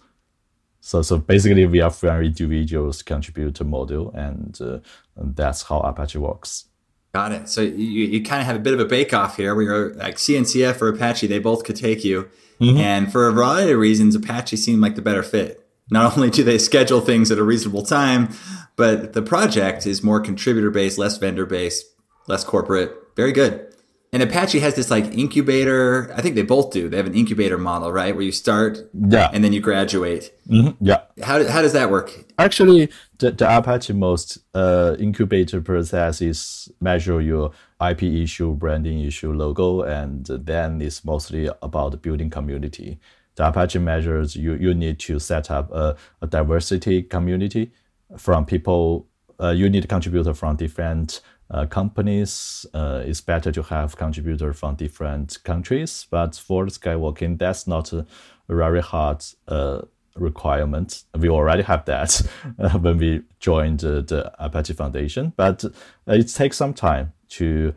So, 0.80 1.02
so 1.02 1.18
basically 1.18 1.66
we 1.66 1.80
are 1.80 1.90
from 1.90 2.22
individuals 2.22 3.02
contributor 3.02 3.64
model 3.64 4.10
and, 4.14 4.58
uh, 4.60 4.78
and 5.16 5.34
that's 5.36 5.62
how 5.62 5.80
Apache 5.80 6.18
works. 6.18 6.67
Got 7.12 7.32
it. 7.32 7.48
So 7.48 7.62
you, 7.62 8.04
you 8.04 8.22
kind 8.22 8.40
of 8.40 8.46
have 8.46 8.56
a 8.56 8.60
bit 8.60 8.74
of 8.74 8.80
a 8.80 8.84
bake 8.84 9.14
off 9.14 9.36
here 9.36 9.54
where 9.54 9.64
you're 9.64 9.94
like 9.94 10.16
CNCF 10.16 10.80
or 10.82 10.88
Apache, 10.88 11.26
they 11.26 11.38
both 11.38 11.64
could 11.64 11.76
take 11.76 12.04
you. 12.04 12.28
Mm-hmm. 12.60 12.76
And 12.78 13.12
for 13.12 13.26
a 13.26 13.32
variety 13.32 13.72
of 13.72 13.78
reasons, 13.78 14.14
Apache 14.14 14.56
seemed 14.56 14.82
like 14.82 14.94
the 14.94 15.02
better 15.02 15.22
fit. 15.22 15.66
Not 15.90 16.12
only 16.16 16.30
do 16.30 16.44
they 16.44 16.58
schedule 16.58 17.00
things 17.00 17.30
at 17.30 17.38
a 17.38 17.42
reasonable 17.42 17.82
time, 17.82 18.30
but 18.76 19.14
the 19.14 19.22
project 19.22 19.86
is 19.86 20.02
more 20.02 20.20
contributor 20.20 20.70
based, 20.70 20.98
less 20.98 21.16
vendor 21.16 21.46
based, 21.46 21.86
less 22.26 22.44
corporate. 22.44 22.94
Very 23.16 23.32
good. 23.32 23.67
And 24.12 24.22
Apache 24.22 24.60
has 24.60 24.74
this 24.74 24.90
like 24.90 25.04
incubator. 25.06 26.12
I 26.14 26.22
think 26.22 26.34
they 26.34 26.42
both 26.42 26.72
do. 26.72 26.88
They 26.88 26.96
have 26.96 27.06
an 27.06 27.14
incubator 27.14 27.58
model, 27.58 27.92
right? 27.92 28.14
Where 28.14 28.24
you 28.24 28.32
start 28.32 28.78
yeah. 28.94 29.30
and 29.32 29.44
then 29.44 29.52
you 29.52 29.60
graduate. 29.60 30.32
Mm-hmm. 30.48 30.82
Yeah. 30.84 31.02
How, 31.22 31.46
how 31.46 31.60
does 31.60 31.74
that 31.74 31.90
work? 31.90 32.24
Actually, 32.38 32.88
the, 33.18 33.32
the 33.32 33.58
Apache 33.58 33.92
most 33.92 34.38
uh, 34.54 34.96
incubator 34.98 35.60
process 35.60 36.22
is 36.22 36.72
measure 36.80 37.20
your 37.20 37.50
IP 37.86 38.04
issue, 38.04 38.54
branding 38.54 39.00
issue, 39.00 39.32
logo, 39.32 39.82
and 39.82 40.24
then 40.24 40.80
it's 40.80 41.04
mostly 41.04 41.50
about 41.60 42.00
building 42.00 42.30
community 42.30 42.98
the 43.38 43.48
Apache 43.48 43.78
measures 43.78 44.36
you, 44.36 44.54
you 44.54 44.74
need 44.74 44.98
to 44.98 45.18
set 45.18 45.50
up 45.50 45.70
a, 45.72 45.96
a 46.20 46.26
diversity 46.26 47.02
community 47.02 47.72
from 48.18 48.44
people. 48.44 49.06
Uh, 49.40 49.50
you 49.50 49.70
need 49.70 49.88
contributor 49.88 50.34
from 50.34 50.56
different 50.56 51.20
uh, 51.50 51.66
companies. 51.66 52.66
Uh, 52.74 53.02
it's 53.04 53.20
better 53.20 53.50
to 53.52 53.62
have 53.62 53.96
contributor 53.96 54.52
from 54.52 54.74
different 54.74 55.42
countries. 55.44 56.06
But 56.10 56.36
for 56.36 56.66
Skywalking, 56.66 57.38
that's 57.38 57.66
not 57.66 57.92
a, 57.92 58.06
very 58.50 58.80
hard 58.80 59.22
uh, 59.46 59.82
requirement. 60.14 61.04
We 61.14 61.28
already 61.28 61.62
have 61.64 61.84
that 61.84 62.22
uh, 62.58 62.78
when 62.78 62.96
we 62.96 63.22
joined 63.40 63.80
the 63.80 64.32
Apache 64.38 64.72
Foundation. 64.72 65.34
But 65.36 65.64
uh, 65.64 65.70
it 66.06 66.28
takes 66.28 66.56
some 66.56 66.72
time 66.72 67.12
to 67.30 67.74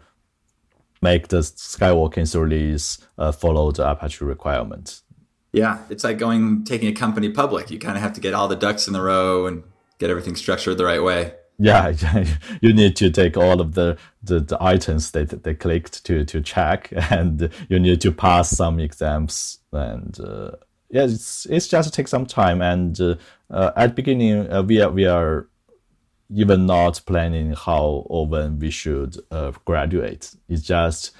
make 1.01 1.27
the 1.27 1.39
Skywalking 1.39 2.33
release 2.39 2.99
follow 3.37 3.71
the 3.71 3.89
Apache 3.89 4.23
requirement. 4.23 5.01
Yeah, 5.51 5.79
it's 5.89 6.05
like 6.05 6.17
going 6.17 6.63
taking 6.63 6.87
a 6.87 6.93
company 6.93 7.29
public. 7.29 7.69
You 7.69 7.79
kind 7.79 7.97
of 7.97 8.03
have 8.03 8.13
to 8.13 8.21
get 8.21 8.33
all 8.33 8.47
the 8.47 8.55
ducks 8.55 8.87
in 8.87 8.93
the 8.93 9.01
row 9.01 9.45
and 9.45 9.63
get 9.99 10.09
everything 10.09 10.35
structured 10.35 10.77
the 10.77 10.85
right 10.85 11.03
way. 11.03 11.33
Yeah, 11.63 11.93
you 12.59 12.73
need 12.73 12.95
to 12.95 13.11
take 13.11 13.37
all 13.37 13.61
of 13.61 13.75
the, 13.75 13.95
the, 14.23 14.39
the 14.39 14.57
items 14.59 15.11
that 15.11 15.43
they 15.43 15.53
clicked 15.53 16.03
to 16.05 16.25
to 16.25 16.41
check, 16.41 16.91
and 17.11 17.51
you 17.69 17.79
need 17.79 18.01
to 18.01 18.11
pass 18.11 18.49
some 18.49 18.79
exams. 18.79 19.59
And 19.71 20.19
uh, 20.19 20.51
yeah, 20.89 21.03
it's 21.03 21.45
it's 21.45 21.67
just 21.67 21.93
take 21.93 22.07
some 22.07 22.25
time. 22.25 22.63
And 22.63 22.99
uh, 22.99 23.15
uh, 23.51 23.73
at 23.75 23.95
beginning, 23.95 24.51
uh, 24.51 24.63
we 24.63 24.81
are 24.81 24.89
we 24.89 25.05
are 25.05 25.49
even 26.33 26.65
not 26.65 27.01
planning 27.05 27.53
how 27.53 28.05
or 28.07 28.25
when 28.25 28.57
we 28.57 28.71
should 28.71 29.17
uh, 29.29 29.51
graduate. 29.65 30.33
It's 30.49 30.63
just 30.63 31.11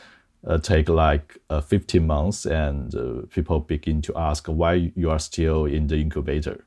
uh, 0.48 0.58
take 0.58 0.90
like 0.90 1.38
uh, 1.52 1.62
15 1.62 2.08
months 2.08 2.46
and 2.48 2.96
uh, 2.96 3.28
people 3.30 3.60
begin 3.60 4.02
to 4.04 4.18
ask 4.18 4.48
why 4.48 4.92
you 4.96 5.12
are 5.12 5.20
still 5.20 5.66
in 5.66 5.88
the 5.88 5.98
incubator 5.98 6.66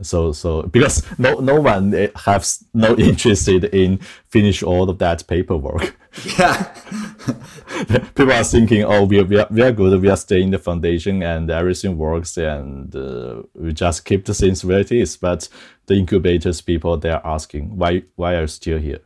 so 0.00 0.32
so 0.32 0.62
because 0.62 1.02
no 1.18 1.34
no 1.40 1.60
one 1.60 1.94
eh, 1.94 2.08
has 2.16 2.64
no 2.72 2.96
interested 2.98 3.64
in 3.64 3.98
finish 4.28 4.62
all 4.62 4.88
of 4.88 4.98
that 4.98 5.26
paperwork. 5.26 5.96
Yeah. 6.38 6.74
People 8.14 8.32
are 8.32 8.44
thinking 8.44 8.84
oh 8.84 9.04
we 9.04 9.20
are, 9.20 9.24
we 9.24 9.38
are, 9.38 9.46
we 9.50 9.62
are 9.62 9.72
good. 9.72 10.00
We 10.00 10.08
are 10.08 10.16
staying 10.16 10.50
the 10.50 10.58
foundation 10.58 11.22
and 11.22 11.50
everything 11.50 11.98
works 11.98 12.36
and 12.36 12.94
uh, 12.94 13.42
we 13.54 13.72
just 13.72 14.04
keep 14.04 14.24
the 14.24 14.34
things 14.34 14.64
where 14.64 14.80
it 14.80 14.92
is. 14.92 15.16
But 15.16 15.48
the 15.86 15.94
incubators 15.94 16.60
people 16.60 16.96
they're 16.96 17.26
asking 17.26 17.76
why 17.76 18.02
why 18.16 18.36
are 18.36 18.42
you 18.42 18.46
still 18.46 18.78
here? 18.78 19.00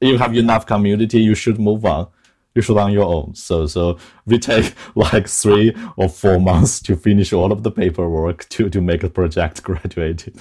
You 0.00 0.18
have 0.18 0.36
enough 0.36 0.66
community. 0.66 1.20
You 1.20 1.34
should 1.34 1.60
move 1.60 1.84
on 1.84 2.08
you 2.54 2.62
should 2.62 2.76
on 2.76 2.92
your 2.92 3.04
own. 3.04 3.34
So 3.34 3.66
so 3.66 3.98
we 4.26 4.38
take 4.38 4.74
like 4.94 5.28
three 5.28 5.74
or 5.96 6.08
four 6.08 6.38
months 6.40 6.80
to 6.82 6.96
finish 6.96 7.32
all 7.32 7.52
of 7.52 7.62
the 7.62 7.70
paperwork 7.70 8.48
to 8.50 8.68
to 8.70 8.80
make 8.80 9.02
a 9.02 9.10
project 9.10 9.62
graduated. 9.68 10.38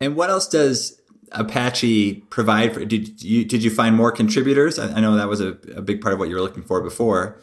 And 0.00 0.16
what 0.16 0.30
else 0.30 0.48
does 0.48 1.00
Apache 1.32 2.24
provide 2.30 2.74
for? 2.74 2.84
Did 2.84 3.22
you 3.22 3.44
did 3.44 3.62
you 3.62 3.70
find 3.70 3.96
more 3.96 4.12
contributors? 4.12 4.78
I, 4.78 4.96
I 4.96 5.00
know 5.00 5.16
that 5.16 5.28
was 5.28 5.40
a, 5.40 5.56
a 5.74 5.82
big 5.82 6.00
part 6.00 6.14
of 6.14 6.18
what 6.18 6.28
you 6.28 6.34
were 6.34 6.42
looking 6.42 6.62
for 6.62 6.80
before. 6.80 7.38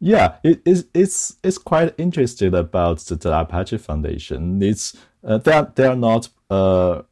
Yeah, 0.00 0.38
it 0.42 0.60
is. 0.64 0.86
It's 0.94 1.36
it's 1.44 1.58
quite 1.58 1.94
interesting 1.96 2.54
about 2.54 2.98
the, 2.98 3.14
the 3.14 3.38
Apache 3.38 3.78
Foundation. 3.78 4.60
It's 4.60 4.96
uh, 5.22 5.38
they 5.38 5.52
are 5.52 5.72
they 5.76 5.86
are 5.86 5.96
not 5.96 6.28
uh, 6.50 7.02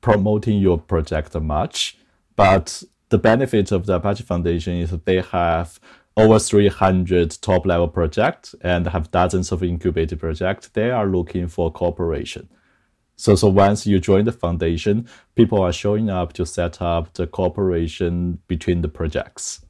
promoting 0.00 0.58
your 0.58 0.78
project 0.78 1.34
much 1.34 1.98
But 2.36 2.82
the 3.14 3.18
benefit 3.18 3.70
of 3.70 3.86
the 3.86 3.94
Apache 3.94 4.24
Foundation 4.24 4.74
is 4.74 4.90
that 4.90 5.06
they 5.06 5.20
have 5.20 5.78
over 6.16 6.36
300 6.36 7.30
top 7.40 7.64
level 7.64 7.86
projects 7.86 8.56
and 8.60 8.88
have 8.88 9.12
dozens 9.12 9.52
of 9.52 9.62
incubated 9.62 10.18
projects. 10.18 10.66
They 10.66 10.90
are 10.90 11.06
looking 11.06 11.46
for 11.46 11.70
cooperation. 11.70 12.48
So, 13.14 13.36
so 13.36 13.50
once 13.50 13.86
you 13.86 14.00
join 14.00 14.24
the 14.24 14.32
foundation, 14.32 15.08
people 15.36 15.62
are 15.62 15.72
showing 15.72 16.10
up 16.10 16.32
to 16.32 16.44
set 16.44 16.82
up 16.82 17.12
the 17.12 17.28
cooperation 17.28 18.40
between 18.48 18.80
the 18.80 18.88
projects. 18.88 19.64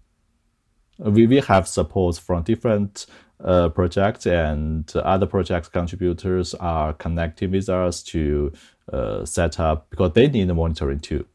We, 0.99 1.27
we 1.27 1.41
have 1.41 1.69
support 1.69 2.17
from 2.17 2.45
different 2.45 3.05
uh, 3.45 3.69
projects 3.69 4.25
and 4.25 4.91
other 4.97 5.27
project 5.27 5.71
contributors 5.71 6.55
are 6.55 6.95
connecting 6.95 7.51
with 7.51 7.69
us 7.69 8.03
to 8.05 8.55
uh, 8.91 9.27
set 9.27 9.61
up 9.61 9.91
because 9.91 10.13
they 10.15 10.29
need 10.29 10.49
the 10.49 10.55
monitoring 10.55 11.01
too. 11.01 11.27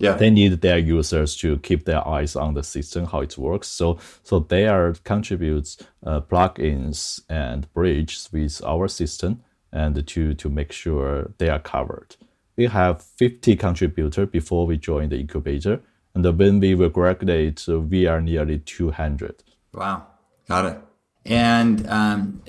Yeah. 0.00 0.14
They 0.14 0.30
need 0.30 0.62
their 0.62 0.78
users 0.78 1.36
to 1.36 1.58
keep 1.58 1.84
their 1.84 2.06
eyes 2.08 2.34
on 2.34 2.54
the 2.54 2.62
system, 2.62 3.04
how 3.04 3.20
it 3.20 3.36
works. 3.36 3.68
So, 3.68 3.98
so 4.22 4.40
they 4.40 4.66
are 4.66 4.94
contributes 5.04 5.76
uh, 6.04 6.22
plugins 6.22 7.20
and 7.28 7.72
bridges 7.74 8.28
with 8.32 8.62
our 8.64 8.88
system 8.88 9.42
and 9.72 10.06
to, 10.06 10.34
to 10.34 10.48
make 10.48 10.72
sure 10.72 11.32
they 11.36 11.50
are 11.50 11.58
covered. 11.58 12.16
We 12.56 12.66
have 12.66 13.02
50 13.02 13.56
contributors 13.56 14.28
before 14.30 14.66
we 14.66 14.78
join 14.78 15.10
the 15.10 15.20
incubator. 15.20 15.80
And 16.14 16.24
when 16.38 16.60
we 16.60 16.74
will 16.74 16.88
graduate, 16.88 17.64
we 17.68 18.06
are 18.06 18.22
nearly 18.22 18.58
200. 18.58 19.44
Wow. 19.74 20.06
Got 20.48 20.64
it. 20.64 20.78
And 21.26 21.88
um, 21.88 22.42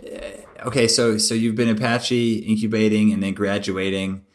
okay, 0.65 0.87
so 0.87 1.17
so 1.17 1.33
you've 1.33 1.55
been 1.55 1.69
Apache 1.69 2.37
incubating 2.39 3.11
and 3.11 3.21
then 3.21 3.33
graduating. 3.33 4.25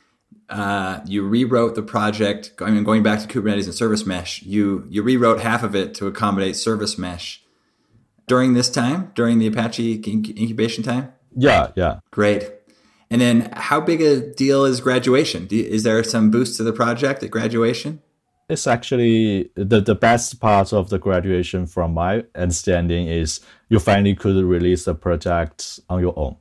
Uh, 0.48 1.00
you 1.06 1.26
rewrote 1.26 1.74
the 1.74 1.82
project. 1.82 2.52
I 2.60 2.70
mean, 2.70 2.84
going 2.84 3.02
back 3.02 3.20
to 3.20 3.26
Kubernetes 3.26 3.64
and 3.64 3.74
Service 3.74 4.06
Mesh, 4.06 4.42
you 4.42 4.86
you 4.88 5.02
rewrote 5.02 5.40
half 5.40 5.62
of 5.62 5.74
it 5.74 5.94
to 5.94 6.06
accommodate 6.06 6.54
Service 6.56 6.96
Mesh 6.96 7.42
during 8.26 8.54
this 8.54 8.70
time, 8.70 9.10
during 9.14 9.38
the 9.38 9.46
Apache 9.48 10.02
incubation 10.06 10.84
time. 10.84 11.12
Yeah, 11.34 11.72
yeah. 11.74 11.98
Great. 12.10 12.50
And 13.10 13.20
then, 13.20 13.50
how 13.52 13.80
big 13.80 14.00
a 14.00 14.20
deal 14.34 14.64
is 14.64 14.80
graduation? 14.80 15.46
You, 15.50 15.62
is 15.64 15.82
there 15.84 16.02
some 16.02 16.30
boost 16.30 16.56
to 16.56 16.64
the 16.64 16.72
project 16.72 17.22
at 17.22 17.30
graduation? 17.30 18.02
It's 18.48 18.66
actually 18.66 19.50
the, 19.54 19.80
the 19.80 19.94
best 19.94 20.40
part 20.40 20.72
of 20.72 20.90
the 20.90 20.98
graduation, 20.98 21.66
from 21.66 21.94
my 21.94 22.24
understanding, 22.34 23.08
is 23.08 23.40
you 23.68 23.78
finally 23.78 24.14
could 24.14 24.42
release 24.44 24.84
the 24.84 24.94
project 24.94 25.80
on 25.88 26.00
your 26.00 26.14
own. 26.16 26.36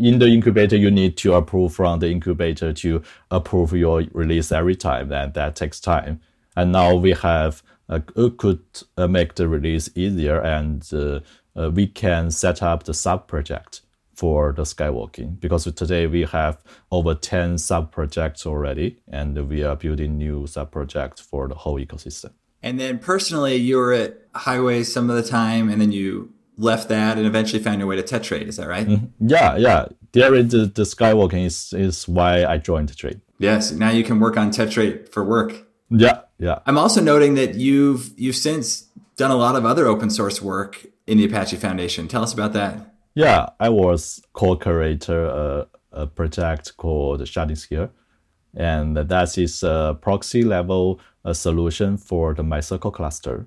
In 0.00 0.18
the 0.18 0.28
incubator, 0.28 0.76
you 0.76 0.90
need 0.90 1.18
to 1.18 1.34
approve 1.34 1.74
from 1.74 1.98
the 1.98 2.10
incubator 2.10 2.72
to 2.72 3.02
approve 3.30 3.74
your 3.74 4.02
release 4.12 4.50
every 4.50 4.74
time, 4.74 5.12
and 5.12 5.34
that 5.34 5.56
takes 5.56 5.78
time. 5.78 6.20
And 6.56 6.72
now 6.72 6.94
we 6.94 7.12
have 7.12 7.62
uh, 7.90 8.00
could 8.38 8.62
uh, 8.96 9.06
make 9.08 9.34
the 9.34 9.46
release 9.46 9.90
easier, 9.94 10.40
and 10.40 10.88
uh, 10.94 11.20
uh 11.54 11.70
we 11.70 11.86
can 11.86 12.30
set 12.30 12.62
up 12.62 12.84
the 12.84 12.94
sub 12.94 13.28
project 13.28 13.82
for 14.14 14.52
the 14.52 14.62
skywalking 14.62 15.38
because 15.38 15.64
today 15.74 16.06
we 16.06 16.22
have 16.24 16.62
over 16.90 17.14
10 17.14 17.58
sub 17.58 17.90
projects 17.90 18.44
already 18.46 18.98
and 19.08 19.48
we 19.48 19.64
are 19.64 19.76
building 19.76 20.18
new 20.18 20.46
sub 20.46 20.70
projects 20.70 21.22
for 21.22 21.48
the 21.48 21.54
whole 21.54 21.80
ecosystem 21.80 22.30
and 22.62 22.78
then 22.78 22.98
personally 22.98 23.56
you 23.56 23.78
were 23.78 23.94
at 23.94 24.30
Huawei 24.34 24.84
some 24.84 25.08
of 25.08 25.16
the 25.16 25.22
time 25.22 25.70
and 25.70 25.80
then 25.80 25.90
you 25.90 26.34
left 26.56 26.88
that 26.88 27.16
and 27.16 27.26
eventually 27.26 27.62
found 27.62 27.78
your 27.78 27.88
way 27.88 27.96
to 27.96 28.02
tetrate 28.02 28.48
is 28.48 28.56
that 28.56 28.68
right? 28.68 28.86
Mm-hmm. 28.86 29.28
yeah 29.28 29.56
yeah. 29.56 29.86
There 30.12 30.30
the, 30.42 30.66
the 30.66 30.82
skywalking 30.82 31.46
is, 31.46 31.72
is 31.72 32.08
why 32.08 32.44
i 32.44 32.58
joined 32.58 32.88
tetrate 32.88 33.18
yes 33.38 33.72
now 33.72 33.90
you 33.90 34.04
can 34.04 34.20
work 34.20 34.36
on 34.36 34.50
tetrate 34.50 35.12
for 35.12 35.24
work. 35.24 35.66
Yeah 35.90 36.22
yeah. 36.40 36.60
I'm 36.66 36.78
also 36.78 37.00
noting 37.00 37.34
that 37.34 37.54
you've 37.54 38.18
you've 38.18 38.36
since 38.36 38.88
done 39.16 39.30
a 39.30 39.36
lot 39.36 39.54
of 39.54 39.66
other 39.66 39.86
open 39.86 40.08
source 40.10 40.40
work 40.40 40.86
in 41.06 41.18
the 41.18 41.24
apache 41.26 41.56
foundation. 41.56 42.08
Tell 42.08 42.22
us 42.22 42.32
about 42.32 42.54
that. 42.54 42.94
Yeah, 43.14 43.50
I 43.60 43.68
was 43.68 44.22
co-creator 44.32 45.26
a, 45.26 45.66
a 45.92 46.06
project 46.06 46.76
called 46.78 47.20
Sharding 47.20 47.90
and 48.54 48.96
that 48.96 49.38
is 49.38 49.62
a 49.62 49.98
proxy 50.00 50.42
level 50.42 51.00
a 51.24 51.34
solution 51.34 51.98
for 51.98 52.32
the 52.32 52.42
MySQL 52.42 52.92
cluster. 52.92 53.46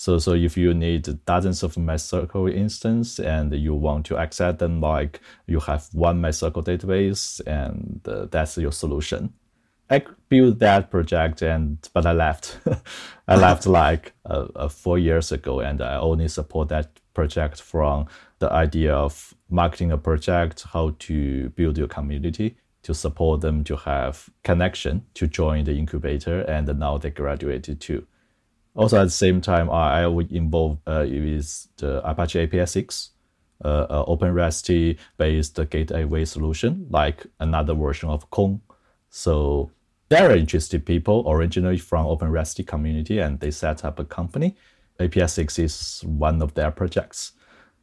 So, 0.00 0.20
so 0.20 0.32
if 0.32 0.56
you 0.56 0.74
need 0.74 1.24
dozens 1.26 1.64
of 1.64 1.74
MySQL 1.74 2.54
instance 2.54 3.18
and 3.18 3.52
you 3.52 3.74
want 3.74 4.06
to 4.06 4.16
access 4.16 4.56
them, 4.56 4.80
like 4.80 5.20
you 5.48 5.58
have 5.58 5.88
one 5.92 6.22
MySQL 6.22 6.62
database, 6.62 7.40
and 7.48 8.00
uh, 8.06 8.26
that's 8.26 8.56
your 8.58 8.70
solution. 8.70 9.32
I 9.90 10.04
built 10.28 10.60
that 10.60 10.92
project, 10.92 11.42
and 11.42 11.78
but 11.92 12.06
I 12.06 12.12
left. 12.12 12.60
I 13.26 13.34
left 13.34 13.66
like 13.82 14.12
uh, 14.24 14.46
uh, 14.54 14.68
four 14.68 15.00
years 15.00 15.32
ago, 15.32 15.58
and 15.58 15.82
I 15.82 15.96
only 15.96 16.28
support 16.28 16.68
that 16.68 17.00
project 17.12 17.60
from 17.60 18.06
the 18.38 18.52
idea 18.52 18.94
of 18.94 19.34
marketing 19.50 19.90
a 19.90 19.98
project, 19.98 20.64
how 20.74 20.94
to 21.00 21.48
build 21.56 21.76
your 21.76 21.88
community, 21.88 22.56
to 22.84 22.94
support 22.94 23.40
them 23.40 23.64
to 23.64 23.74
have 23.74 24.30
connection 24.44 25.06
to 25.14 25.26
join 25.26 25.64
the 25.64 25.76
incubator, 25.76 26.42
and 26.42 26.68
now 26.78 26.98
they 26.98 27.10
graduated 27.10 27.80
too. 27.80 28.06
Also, 28.78 28.96
at 29.00 29.04
the 29.06 29.10
same 29.10 29.40
time, 29.40 29.68
I, 29.68 30.02
I 30.02 30.06
was 30.06 30.30
involved 30.30 30.78
uh, 30.86 31.04
with 31.04 31.66
the 31.78 32.00
Apache 32.08 32.46
APISIX, 32.46 33.08
uh, 33.64 33.68
uh, 33.68 34.04
OpenResty 34.04 34.96
based 35.16 35.58
gateway 35.68 36.24
solution, 36.24 36.86
like 36.88 37.26
another 37.40 37.74
version 37.74 38.08
of 38.08 38.30
Kong. 38.30 38.60
So 39.10 39.72
they're 40.08 40.36
interested 40.36 40.86
people 40.86 41.24
originally 41.26 41.78
from 41.78 42.06
OpenResty 42.06 42.64
community, 42.64 43.18
and 43.18 43.40
they 43.40 43.50
set 43.50 43.84
up 43.84 43.98
a 43.98 44.04
company. 44.04 44.56
APISIX 45.00 45.58
is 45.58 46.02
one 46.06 46.40
of 46.40 46.54
their 46.54 46.70
projects. 46.70 47.32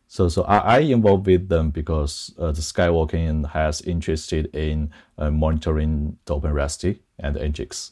So, 0.07 0.29
so 0.29 0.43
I, 0.43 0.77
I 0.77 0.79
involved 0.79 1.27
with 1.27 1.49
them 1.49 1.71
because 1.71 2.33
uh, 2.39 2.53
the 2.53 2.61
Skywalking 2.61 3.49
has 3.49 3.81
interested 3.81 4.55
in 4.55 4.91
uh, 5.17 5.29
monitoring 5.29 6.19
the 6.23 6.39
OpenResty 6.39 6.99
and 7.19 7.35
Nginx. 7.35 7.91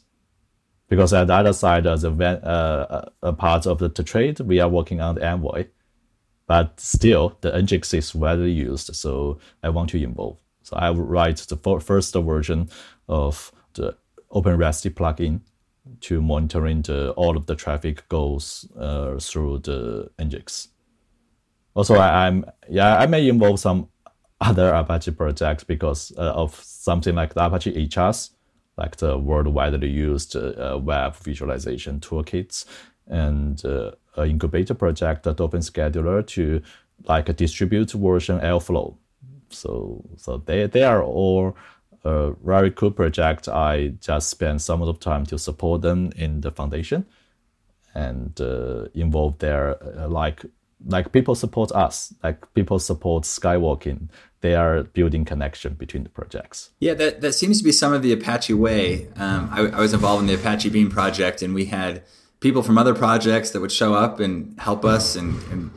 Because 0.88 1.12
at 1.12 1.28
the 1.28 1.34
other 1.34 1.52
side, 1.52 1.86
as 1.86 2.04
a, 2.04 2.10
uh, 2.10 3.08
a 3.22 3.32
part 3.32 3.66
of 3.66 3.78
Tetrate, 3.78 4.40
we 4.40 4.60
are 4.60 4.68
working 4.68 5.00
on 5.00 5.14
the 5.14 5.26
Envoy. 5.26 5.66
But 6.46 6.78
still, 6.78 7.38
the 7.40 7.52
Nginx 7.52 7.94
is 7.94 8.14
widely 8.14 8.52
used, 8.52 8.94
so 8.94 9.38
I 9.62 9.70
want 9.70 9.90
to 9.90 10.02
involve. 10.02 10.36
So 10.62 10.76
I 10.76 10.90
will 10.90 11.04
write 11.04 11.38
the 11.38 11.56
first 11.80 12.14
version 12.14 12.68
of 13.08 13.52
the 13.72 13.96
OpenResty 14.30 14.90
plugin 14.90 15.40
to 16.00 16.20
monitoring 16.20 16.82
the, 16.82 17.12
all 17.12 17.36
of 17.36 17.46
the 17.46 17.54
traffic 17.54 18.08
goes 18.08 18.66
uh, 18.78 19.18
through 19.18 19.58
the 19.60 20.10
Nginx. 20.18 20.68
Also, 21.74 21.96
I, 21.96 22.26
am 22.26 22.44
yeah, 22.68 22.96
I 22.98 23.06
may 23.06 23.28
involve 23.28 23.58
some 23.58 23.88
other 24.40 24.72
Apache 24.72 25.12
projects 25.12 25.64
because 25.64 26.12
uh, 26.16 26.32
of 26.34 26.54
something 26.62 27.14
like 27.14 27.34
the 27.34 27.44
Apache 27.44 27.88
HRs, 27.88 28.30
like 28.76 28.96
the 28.96 29.18
world 29.18 29.48
widely 29.48 29.88
used 29.88 30.36
uh, 30.36 30.78
web 30.82 31.16
visualization 31.16 32.00
toolkits, 32.00 32.64
and 33.06 33.64
uh, 33.64 33.92
incubator 34.18 34.74
project, 34.74 35.24
the 35.24 35.34
Dolphin 35.34 35.60
Scheduler, 35.60 36.26
to 36.28 36.62
like 37.08 37.34
distribute 37.36 37.92
version 37.92 38.40
Airflow. 38.40 38.96
So, 39.50 40.04
so 40.16 40.38
they, 40.38 40.66
they 40.66 40.84
are 40.84 41.02
all 41.02 41.56
a 42.04 42.32
very 42.44 42.70
cool 42.70 42.90
project. 42.90 43.48
I 43.48 43.94
just 44.00 44.28
spent 44.28 44.62
some 44.62 44.82
of 44.82 44.86
the 44.86 44.94
time 44.94 45.24
to 45.26 45.38
support 45.38 45.82
them 45.82 46.12
in 46.16 46.40
the 46.40 46.50
foundation 46.50 47.06
and 47.94 48.38
uh, 48.40 48.86
involve 48.94 49.38
their 49.38 49.82
uh, 49.82 50.08
like 50.08 50.44
like 50.86 51.12
people 51.12 51.34
support 51.34 51.72
us, 51.72 52.12
like 52.22 52.52
people 52.52 52.78
support 52.78 53.24
Skywalking. 53.24 54.08
They 54.44 54.54
are 54.54 54.82
building 54.82 55.24
connection 55.24 55.72
between 55.72 56.02
the 56.02 56.10
projects. 56.10 56.68
Yeah, 56.78 56.92
that, 56.92 57.22
that 57.22 57.32
seems 57.32 57.56
to 57.56 57.64
be 57.64 57.72
some 57.72 57.94
of 57.94 58.02
the 58.02 58.12
Apache 58.12 58.52
way. 58.52 59.08
Um, 59.16 59.48
I, 59.50 59.60
I, 59.68 59.80
was 59.80 59.94
involved 59.94 60.20
in 60.20 60.26
the 60.26 60.34
Apache 60.34 60.68
Beam 60.68 60.90
project, 60.90 61.40
and 61.40 61.54
we 61.54 61.64
had 61.64 62.02
people 62.40 62.62
from 62.62 62.76
other 62.76 62.92
projects 62.92 63.52
that 63.52 63.62
would 63.62 63.72
show 63.72 63.94
up 63.94 64.20
and 64.20 64.60
help 64.60 64.84
us, 64.84 65.16
and, 65.16 65.42
and 65.50 65.70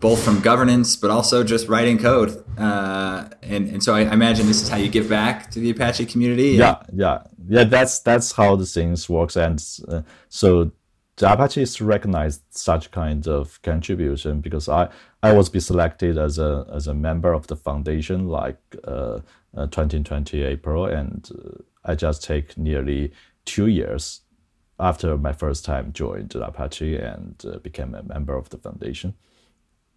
both 0.00 0.20
from 0.20 0.40
governance, 0.40 0.96
but 0.96 1.12
also 1.12 1.44
just 1.44 1.68
writing 1.68 1.96
code. 1.96 2.44
Uh, 2.58 3.28
and, 3.40 3.68
and 3.68 3.84
so 3.84 3.94
I, 3.94 4.00
I, 4.00 4.14
imagine 4.14 4.48
this 4.48 4.62
is 4.62 4.68
how 4.68 4.78
you 4.78 4.88
give 4.88 5.08
back 5.08 5.52
to 5.52 5.60
the 5.60 5.70
Apache 5.70 6.06
community. 6.06 6.56
Yeah, 6.56 6.82
yeah, 6.92 7.22
yeah. 7.46 7.62
That's 7.62 8.00
that's 8.00 8.32
how 8.32 8.56
the 8.56 8.66
things 8.66 9.08
works, 9.08 9.36
and 9.36 9.64
uh, 9.86 10.02
so 10.28 10.72
the 11.18 11.32
Apaches 11.32 11.80
recognized 11.80 12.42
such 12.50 12.90
kind 12.90 13.26
of 13.26 13.60
contribution 13.62 14.40
because 14.40 14.68
I, 14.68 14.88
I 15.22 15.32
was 15.32 15.48
be 15.48 15.60
selected 15.60 16.16
as 16.16 16.38
a 16.38 16.66
as 16.72 16.86
a 16.86 16.94
member 16.94 17.32
of 17.32 17.48
the 17.48 17.56
foundation 17.56 18.28
like 18.28 18.58
uh, 18.84 19.20
uh, 19.56 19.66
2020 19.66 20.42
April 20.42 20.86
and 20.86 21.28
uh, 21.34 21.62
I 21.84 21.94
just 21.94 22.22
take 22.22 22.56
nearly 22.56 23.12
two 23.44 23.66
years 23.66 24.20
after 24.78 25.18
my 25.18 25.32
first 25.32 25.64
time 25.64 25.92
joined 25.92 26.34
Apache 26.34 26.96
and 26.96 27.42
uh, 27.44 27.58
became 27.58 27.94
a 27.94 28.02
member 28.02 28.36
of 28.36 28.50
the 28.50 28.58
foundation. 28.58 29.14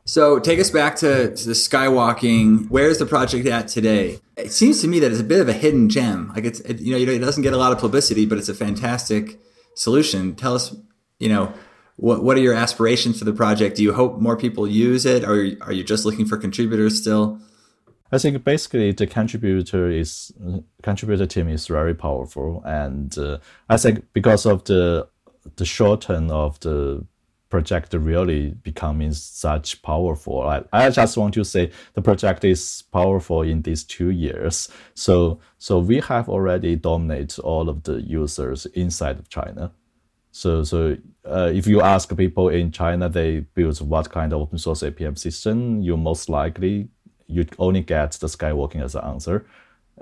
So 0.05 0.39
take 0.39 0.59
us 0.59 0.71
back 0.71 0.95
to, 0.97 1.35
to 1.35 1.45
the 1.45 1.53
skywalking. 1.53 2.67
Where's 2.69 2.97
the 2.97 3.05
project 3.05 3.45
at 3.45 3.67
today? 3.67 4.19
It 4.35 4.51
seems 4.51 4.81
to 4.81 4.87
me 4.87 4.99
that 4.99 5.11
it's 5.11 5.21
a 5.21 5.25
bit 5.25 5.39
of 5.39 5.47
a 5.47 5.53
hidden 5.53 5.89
gem. 5.89 6.31
Like 6.33 6.45
it's 6.45 6.59
it, 6.61 6.79
you 6.79 7.05
know 7.05 7.11
it 7.11 7.19
doesn't 7.19 7.43
get 7.43 7.53
a 7.53 7.57
lot 7.57 7.71
of 7.71 7.77
publicity, 7.77 8.25
but 8.25 8.39
it's 8.39 8.49
a 8.49 8.55
fantastic 8.55 9.39
solution. 9.75 10.35
Tell 10.35 10.55
us, 10.55 10.75
you 11.21 11.29
know, 11.29 11.53
what 11.97 12.23
what 12.23 12.35
are 12.37 12.41
your 12.41 12.55
aspirations 12.55 13.19
for 13.19 13.25
the 13.25 13.33
project? 13.33 13.77
Do 13.77 13.83
you 13.83 13.93
hope 13.93 14.19
more 14.19 14.35
people 14.35 14.67
use 14.67 15.05
it, 15.05 15.23
or 15.23 15.35
are 15.61 15.73
you 15.73 15.83
just 15.83 16.03
looking 16.05 16.25
for 16.25 16.37
contributors 16.37 16.99
still? 16.99 17.39
I 18.11 18.17
think 18.17 18.43
basically 18.43 18.91
the 18.91 19.07
contributor 19.07 19.89
is 19.89 20.31
contributor 20.81 21.27
team 21.27 21.47
is 21.47 21.67
very 21.67 21.93
powerful, 21.93 22.63
and 22.65 23.17
uh, 23.17 23.37
I 23.69 23.77
think 23.77 24.05
because 24.13 24.45
of 24.45 24.63
the 24.65 25.07
the 25.55 25.65
short 25.65 26.01
term 26.01 26.31
of 26.31 26.59
the 26.61 27.05
project 27.49 27.93
really 27.93 28.51
becoming 28.63 29.13
such 29.13 29.81
powerful. 29.81 30.41
I, 30.41 30.63
I 30.71 30.89
just 30.89 31.17
want 31.17 31.33
to 31.35 31.43
say 31.43 31.69
the 31.93 32.01
project 32.01 32.45
is 32.45 32.83
powerful 32.91 33.41
in 33.41 33.61
these 33.61 33.83
two 33.83 34.09
years. 34.09 34.69
So 34.95 35.39
so 35.59 35.77
we 35.77 35.99
have 35.99 36.29
already 36.29 36.75
dominated 36.75 37.39
all 37.41 37.69
of 37.69 37.83
the 37.83 38.01
users 38.01 38.65
inside 38.67 39.19
of 39.19 39.29
China. 39.29 39.71
So 40.31 40.63
so 40.63 40.97
uh, 41.25 41.51
if 41.53 41.67
you 41.67 41.81
ask 41.81 42.15
people 42.15 42.49
in 42.49 42.71
China, 42.71 43.09
they 43.09 43.41
build 43.53 43.79
what 43.87 44.09
kind 44.09 44.33
of 44.33 44.41
open 44.41 44.57
source 44.57 44.81
APM 44.81 45.17
system, 45.17 45.81
you 45.81 45.97
most 45.97 46.29
likely 46.29 46.89
you 47.27 47.45
only 47.59 47.81
get 47.81 48.11
the 48.13 48.27
Skywalking 48.27 48.83
as 48.83 48.95
an 48.95 49.03
answer. 49.03 49.45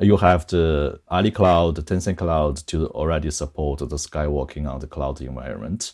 You 0.02 0.18
have 0.18 0.48
the 0.48 1.00
Ali 1.10 1.32
Cloud, 1.32 1.76
the 1.76 1.82
Tencent 1.84 2.18
Cloud 2.18 2.58
to 2.68 2.88
already 2.88 3.32
support 3.32 3.80
the 3.80 3.88
Skywalking 3.88 4.68
on 4.68 4.80
the 4.80 4.88
cloud 4.88 5.22
environment. 5.22 5.92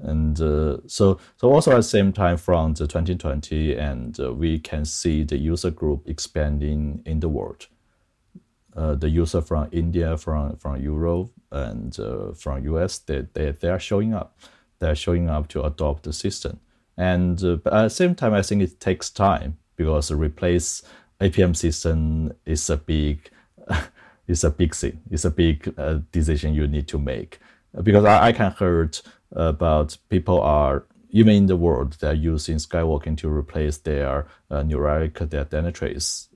And 0.00 0.38
uh, 0.40 0.78
so, 0.86 1.18
so 1.36 1.52
also 1.52 1.70
at 1.70 1.76
the 1.76 1.82
same 1.82 2.12
time 2.12 2.36
from 2.36 2.74
the 2.74 2.86
2020, 2.86 3.76
and 3.76 4.18
uh, 4.18 4.32
we 4.32 4.58
can 4.58 4.84
see 4.84 5.22
the 5.22 5.36
user 5.36 5.70
group 5.70 6.08
expanding 6.08 7.02
in 7.06 7.20
the 7.20 7.28
world. 7.28 7.68
Uh, 8.76 8.94
the 8.96 9.08
user 9.08 9.40
from 9.40 9.68
India, 9.70 10.16
from 10.16 10.56
from 10.56 10.82
Europe, 10.82 11.30
and 11.52 11.96
uh, 12.00 12.32
from 12.32 12.64
US, 12.64 12.98
they, 12.98 13.24
they 13.32 13.52
they 13.52 13.68
are 13.68 13.78
showing 13.78 14.14
up. 14.14 14.36
They 14.80 14.88
are 14.88 14.96
showing 14.96 15.30
up 15.30 15.46
to 15.48 15.62
adopt 15.62 16.02
the 16.02 16.12
system. 16.12 16.58
And 16.96 17.42
uh, 17.44 17.56
but 17.56 17.72
at 17.72 17.82
the 17.82 17.90
same 17.90 18.14
time, 18.16 18.34
I 18.34 18.42
think 18.42 18.62
it 18.62 18.80
takes 18.80 19.10
time 19.10 19.58
because 19.76 20.10
replace 20.10 20.82
APM 21.20 21.54
system 21.54 22.32
is 22.44 22.68
a 22.68 22.76
big, 22.76 23.30
is 24.26 24.42
a 24.42 24.50
big 24.50 24.74
thing. 24.74 25.00
It's 25.08 25.24
a 25.24 25.30
big 25.30 25.72
uh, 25.78 26.00
decision 26.10 26.54
you 26.54 26.66
need 26.66 26.88
to 26.88 26.98
make 26.98 27.38
because 27.82 28.04
I, 28.04 28.28
I 28.28 28.32
can 28.32 28.50
heard 28.52 28.98
about 29.30 29.96
people 30.08 30.40
are 30.40 30.84
even 31.10 31.34
in 31.34 31.46
the 31.46 31.56
world 31.56 31.96
they're 32.00 32.12
using 32.12 32.56
skywalking 32.56 33.16
to 33.18 33.28
replace 33.28 33.78
their 33.78 34.26
uh, 34.50 34.62
New 34.62 34.78
Relic 34.78 35.18
their 35.18 35.44
Dynatrace 35.44 36.28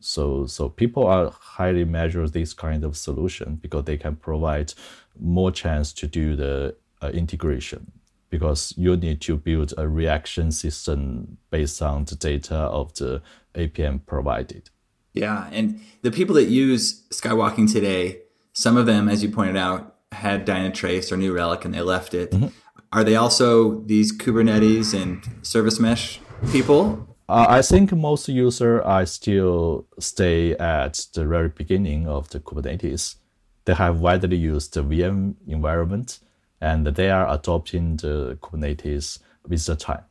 so 0.00 0.46
so 0.46 0.68
people 0.68 1.06
are 1.06 1.32
highly 1.40 1.84
measure 1.84 2.28
this 2.28 2.52
kind 2.52 2.84
of 2.84 2.96
solution 2.96 3.56
because 3.56 3.84
they 3.84 3.96
can 3.96 4.16
provide 4.16 4.72
more 5.18 5.50
chance 5.50 5.92
to 5.92 6.06
do 6.06 6.36
the 6.36 6.74
uh, 7.02 7.08
integration 7.08 7.90
because 8.30 8.72
you 8.76 8.96
need 8.96 9.20
to 9.20 9.36
build 9.36 9.74
a 9.76 9.88
reaction 9.88 10.50
system 10.52 11.36
based 11.50 11.82
on 11.82 12.04
the 12.04 12.14
data 12.14 12.54
of 12.54 12.94
the 12.94 13.20
apm 13.54 14.00
provided 14.06 14.70
yeah 15.12 15.48
and 15.52 15.80
the 16.02 16.10
people 16.10 16.34
that 16.34 16.48
use 16.48 17.02
skywalking 17.08 17.70
today 17.70 18.18
some 18.52 18.76
of 18.76 18.86
them 18.86 19.08
as 19.08 19.22
you 19.22 19.30
pointed 19.30 19.56
out 19.56 19.92
had 20.12 20.46
Dynatrace 20.46 21.10
or 21.10 21.16
New 21.16 21.32
Relic 21.32 21.64
and 21.64 21.74
they 21.74 21.80
left 21.80 22.14
it. 22.14 22.30
Mm-hmm. 22.30 22.48
Are 22.92 23.04
they 23.04 23.16
also 23.16 23.80
these 23.80 24.16
Kubernetes 24.16 24.94
and 24.94 25.24
service 25.42 25.80
mesh 25.80 26.20
people? 26.50 27.11
Uh, 27.28 27.46
I 27.48 27.62
think 27.62 27.92
most 27.92 28.28
users 28.28 28.82
are 28.84 29.06
still 29.06 29.86
stay 29.98 30.54
at 30.56 31.06
the 31.14 31.24
very 31.24 31.48
beginning 31.48 32.08
of 32.08 32.28
the 32.30 32.40
Kubernetes. 32.40 33.16
They 33.64 33.74
have 33.74 34.00
widely 34.00 34.36
used 34.36 34.74
the 34.74 34.82
VM 34.82 35.34
environment 35.46 36.18
and 36.60 36.86
they 36.86 37.10
are 37.10 37.32
adopting 37.32 37.96
the 37.96 38.38
Kubernetes 38.42 39.20
with 39.48 39.64
the 39.66 39.76
time. 39.76 40.04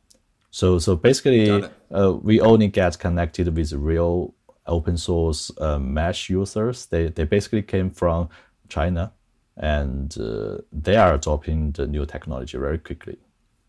So, 0.50 0.78
so 0.78 0.96
basically, 0.96 1.64
uh, 1.90 2.12
we 2.22 2.40
only 2.40 2.68
get 2.68 2.98
connected 2.98 3.54
with 3.56 3.72
real 3.72 4.34
open 4.66 4.96
source 4.96 5.50
uh, 5.58 5.78
mesh 5.78 6.28
users. 6.28 6.86
They, 6.86 7.08
they 7.08 7.24
basically 7.24 7.62
came 7.62 7.90
from 7.90 8.28
China 8.68 9.12
and 9.56 10.16
uh, 10.18 10.58
they 10.72 10.96
are 10.96 11.14
adopting 11.14 11.72
the 11.72 11.86
new 11.86 12.06
technology 12.06 12.58
very 12.58 12.78
quickly. 12.78 13.18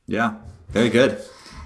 Yeah, 0.07 0.35
very 0.69 0.89
good. 0.89 1.21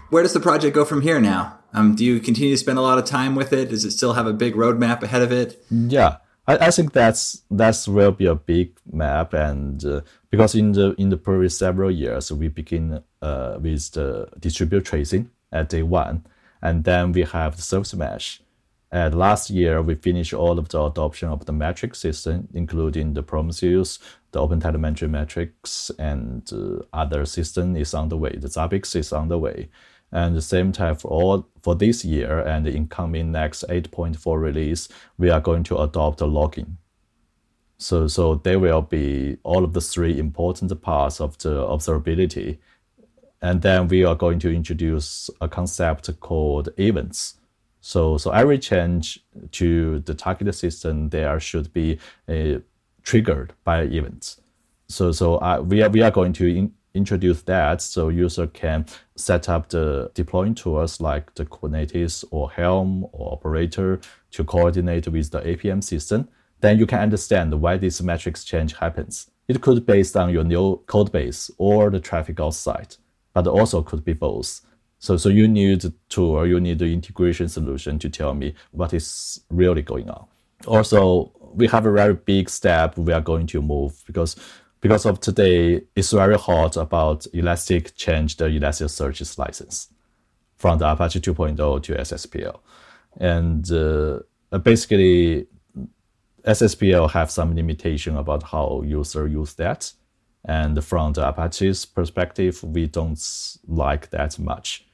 Where 0.09 0.23
does 0.23 0.33
the 0.33 0.39
project 0.39 0.73
go 0.73 0.85
from 0.85 1.01
here 1.01 1.19
now? 1.19 1.59
Um, 1.73 1.95
do 1.95 2.05
you 2.05 2.19
continue 2.19 2.51
to 2.53 2.57
spend 2.57 2.77
a 2.77 2.81
lot 2.81 2.97
of 2.97 3.05
time 3.05 3.35
with 3.35 3.51
it? 3.51 3.69
Does 3.69 3.83
it 3.83 3.91
still 3.91 4.13
have 4.13 4.25
a 4.25 4.33
big 4.33 4.55
roadmap 4.55 5.03
ahead 5.03 5.21
of 5.21 5.31
it? 5.31 5.61
Yeah, 5.69 6.17
I, 6.47 6.67
I 6.67 6.71
think 6.71 6.93
that's 6.93 7.43
that's 7.51 7.87
will 7.87 8.11
be 8.11 8.25
a 8.25 8.35
big 8.35 8.79
map, 8.91 9.33
and 9.33 9.83
uh, 9.83 10.01
because 10.29 10.55
in 10.55 10.71
the 10.71 10.95
in 10.97 11.09
the 11.09 11.17
previous 11.17 11.57
several 11.57 11.91
years 11.91 12.31
we 12.31 12.47
begin 12.47 13.03
uh, 13.21 13.57
with 13.59 13.91
the 13.91 14.29
distributed 14.39 14.85
tracing 14.85 15.29
at 15.51 15.69
day 15.69 15.83
one, 15.83 16.25
and 16.61 16.85
then 16.85 17.11
we 17.11 17.23
have 17.23 17.57
the 17.57 17.61
service 17.61 17.93
mesh 17.93 18.41
and 18.91 19.13
last 19.15 19.49
year, 19.49 19.81
we 19.81 19.95
finished 19.95 20.33
all 20.33 20.57
of 20.57 20.69
the 20.69 20.81
adoption 20.81 21.27
of 21.27 21.45
the 21.45 21.51
metric 21.51 21.93
system, 21.93 22.47
including 22.53 23.13
the 23.13 23.23
Prometheus, 23.23 23.99
the 24.31 24.39
OpenTelemetry 24.39 25.09
metrics, 25.09 25.91
and 25.99 26.49
uh, 26.53 26.83
other 26.93 27.25
system 27.25 27.75
is 27.75 27.93
on 27.93 28.07
the 28.07 28.17
way. 28.17 28.37
The 28.37 28.47
Zabbix 28.47 28.95
is 28.95 29.11
on 29.11 29.27
the 29.27 29.37
way. 29.37 29.69
And 30.17 30.35
the 30.35 30.41
same 30.41 30.71
time 30.71 30.95
for 30.95 31.09
all 31.09 31.47
for 31.61 31.75
this 31.75 32.03
year 32.03 32.39
and 32.39 32.65
the 32.65 32.73
incoming 32.73 33.31
next 33.31 33.65
8.4 33.69 34.41
release, 34.41 34.89
we 35.17 35.29
are 35.29 35.41
going 35.41 35.63
to 35.63 35.77
adopt 35.77 36.21
a 36.21 36.25
logging. 36.25 36.77
So, 37.77 38.07
so 38.07 38.35
there 38.35 38.59
will 38.59 38.81
be 38.81 39.37
all 39.43 39.63
of 39.63 39.73
the 39.73 39.81
three 39.81 40.17
important 40.17 40.81
parts 40.81 41.21
of 41.21 41.37
the 41.37 41.55
observability. 41.73 42.57
And 43.41 43.61
then 43.61 43.87
we 43.87 44.03
are 44.03 44.15
going 44.15 44.39
to 44.39 44.49
introduce 44.53 45.29
a 45.39 45.47
concept 45.47 46.19
called 46.19 46.69
events 46.77 47.37
so, 47.87 48.17
so 48.17 48.31
every 48.31 48.59
change 48.59 49.19
to 49.51 49.99
the 49.99 50.13
target 50.13 50.53
system 50.55 51.07
there 51.07 51.39
should 51.39 51.71
be 51.71 51.99
uh, 52.27 52.59
triggered 53.03 53.53
by 53.63 53.83
events. 53.83 54.41
So, 54.89 55.13
so 55.13 55.35
uh, 55.37 55.61
we 55.65 55.81
are 55.81 55.89
we 55.89 56.01
are 56.01 56.11
going 56.11 56.33
to 56.33 56.47
in, 56.47 56.73
introduce 56.97 57.43
that 57.43 57.81
so 57.81 58.09
user 58.09 58.47
can 58.47 58.85
set 59.15 59.47
up 59.47 59.69
the 59.69 60.11
deploying 60.13 60.55
tools 60.55 60.99
like 60.99 61.33
the 61.35 61.45
Kubernetes 61.45 62.25
or 62.31 62.51
Helm 62.51 63.05
or 63.11 63.33
Operator 63.33 63.99
to 64.31 64.43
coordinate 64.43 65.07
with 65.07 65.31
the 65.31 65.41
APM 65.41 65.83
system. 65.83 66.27
Then 66.59 66.79
you 66.79 66.85
can 66.85 66.99
understand 66.99 67.61
why 67.61 67.77
this 67.77 68.01
metrics 68.01 68.43
change 68.43 68.73
happens. 68.77 69.29
It 69.47 69.61
could 69.61 69.85
be 69.85 69.93
based 69.93 70.17
on 70.17 70.31
your 70.31 70.43
new 70.43 70.77
code 70.87 71.11
base 71.11 71.49
or 71.57 71.89
the 71.89 71.99
traffic 71.99 72.39
outside, 72.39 72.95
but 73.33 73.47
also 73.47 73.81
could 73.81 74.03
be 74.03 74.13
both. 74.13 74.61
So, 74.99 75.15
so 75.15 75.29
you 75.29 75.47
need 75.47 75.81
the 75.81 75.93
tool, 76.09 76.45
you 76.45 76.59
need 76.59 76.79
the 76.79 76.91
integration 76.91 77.47
solution 77.47 77.99
to 77.99 78.09
tell 78.09 78.33
me 78.33 78.55
what 78.71 78.93
is 78.93 79.41
really 79.49 79.83
going 79.83 80.09
on. 80.09 80.25
Also, 80.65 81.31
we 81.53 81.67
have 81.67 81.85
a 81.85 81.91
very 81.91 82.15
big 82.15 82.49
step 82.49 82.97
we 82.97 83.13
are 83.13 83.21
going 83.21 83.47
to 83.47 83.61
move 83.61 84.03
because 84.05 84.35
because 84.81 85.05
of 85.05 85.19
today, 85.19 85.81
it's 85.95 86.11
very 86.11 86.37
hot 86.37 86.77
about 86.77 87.25
Elastic 87.33 87.95
change 87.95 88.37
the 88.37 88.45
Elasticsearch's 88.45 89.37
license 89.37 89.89
from 90.55 90.79
the 90.79 90.91
Apache 90.91 91.19
2.0 91.21 91.83
to 91.83 91.93
SSPL. 91.95 92.59
And 93.19 93.71
uh, 93.71 94.57
basically, 94.59 95.47
SSPL 96.45 97.11
have 97.11 97.31
some 97.31 97.55
limitation 97.55 98.15
about 98.17 98.43
how 98.43 98.83
user 98.85 99.27
use 99.27 99.53
that. 99.55 99.91
And 100.45 100.83
from 100.83 101.13
the 101.13 101.27
Apache's 101.27 101.85
perspective, 101.85 102.63
we 102.63 102.87
don't 102.87 103.19
like 103.67 104.09
that 104.11 104.39
much 104.39 104.87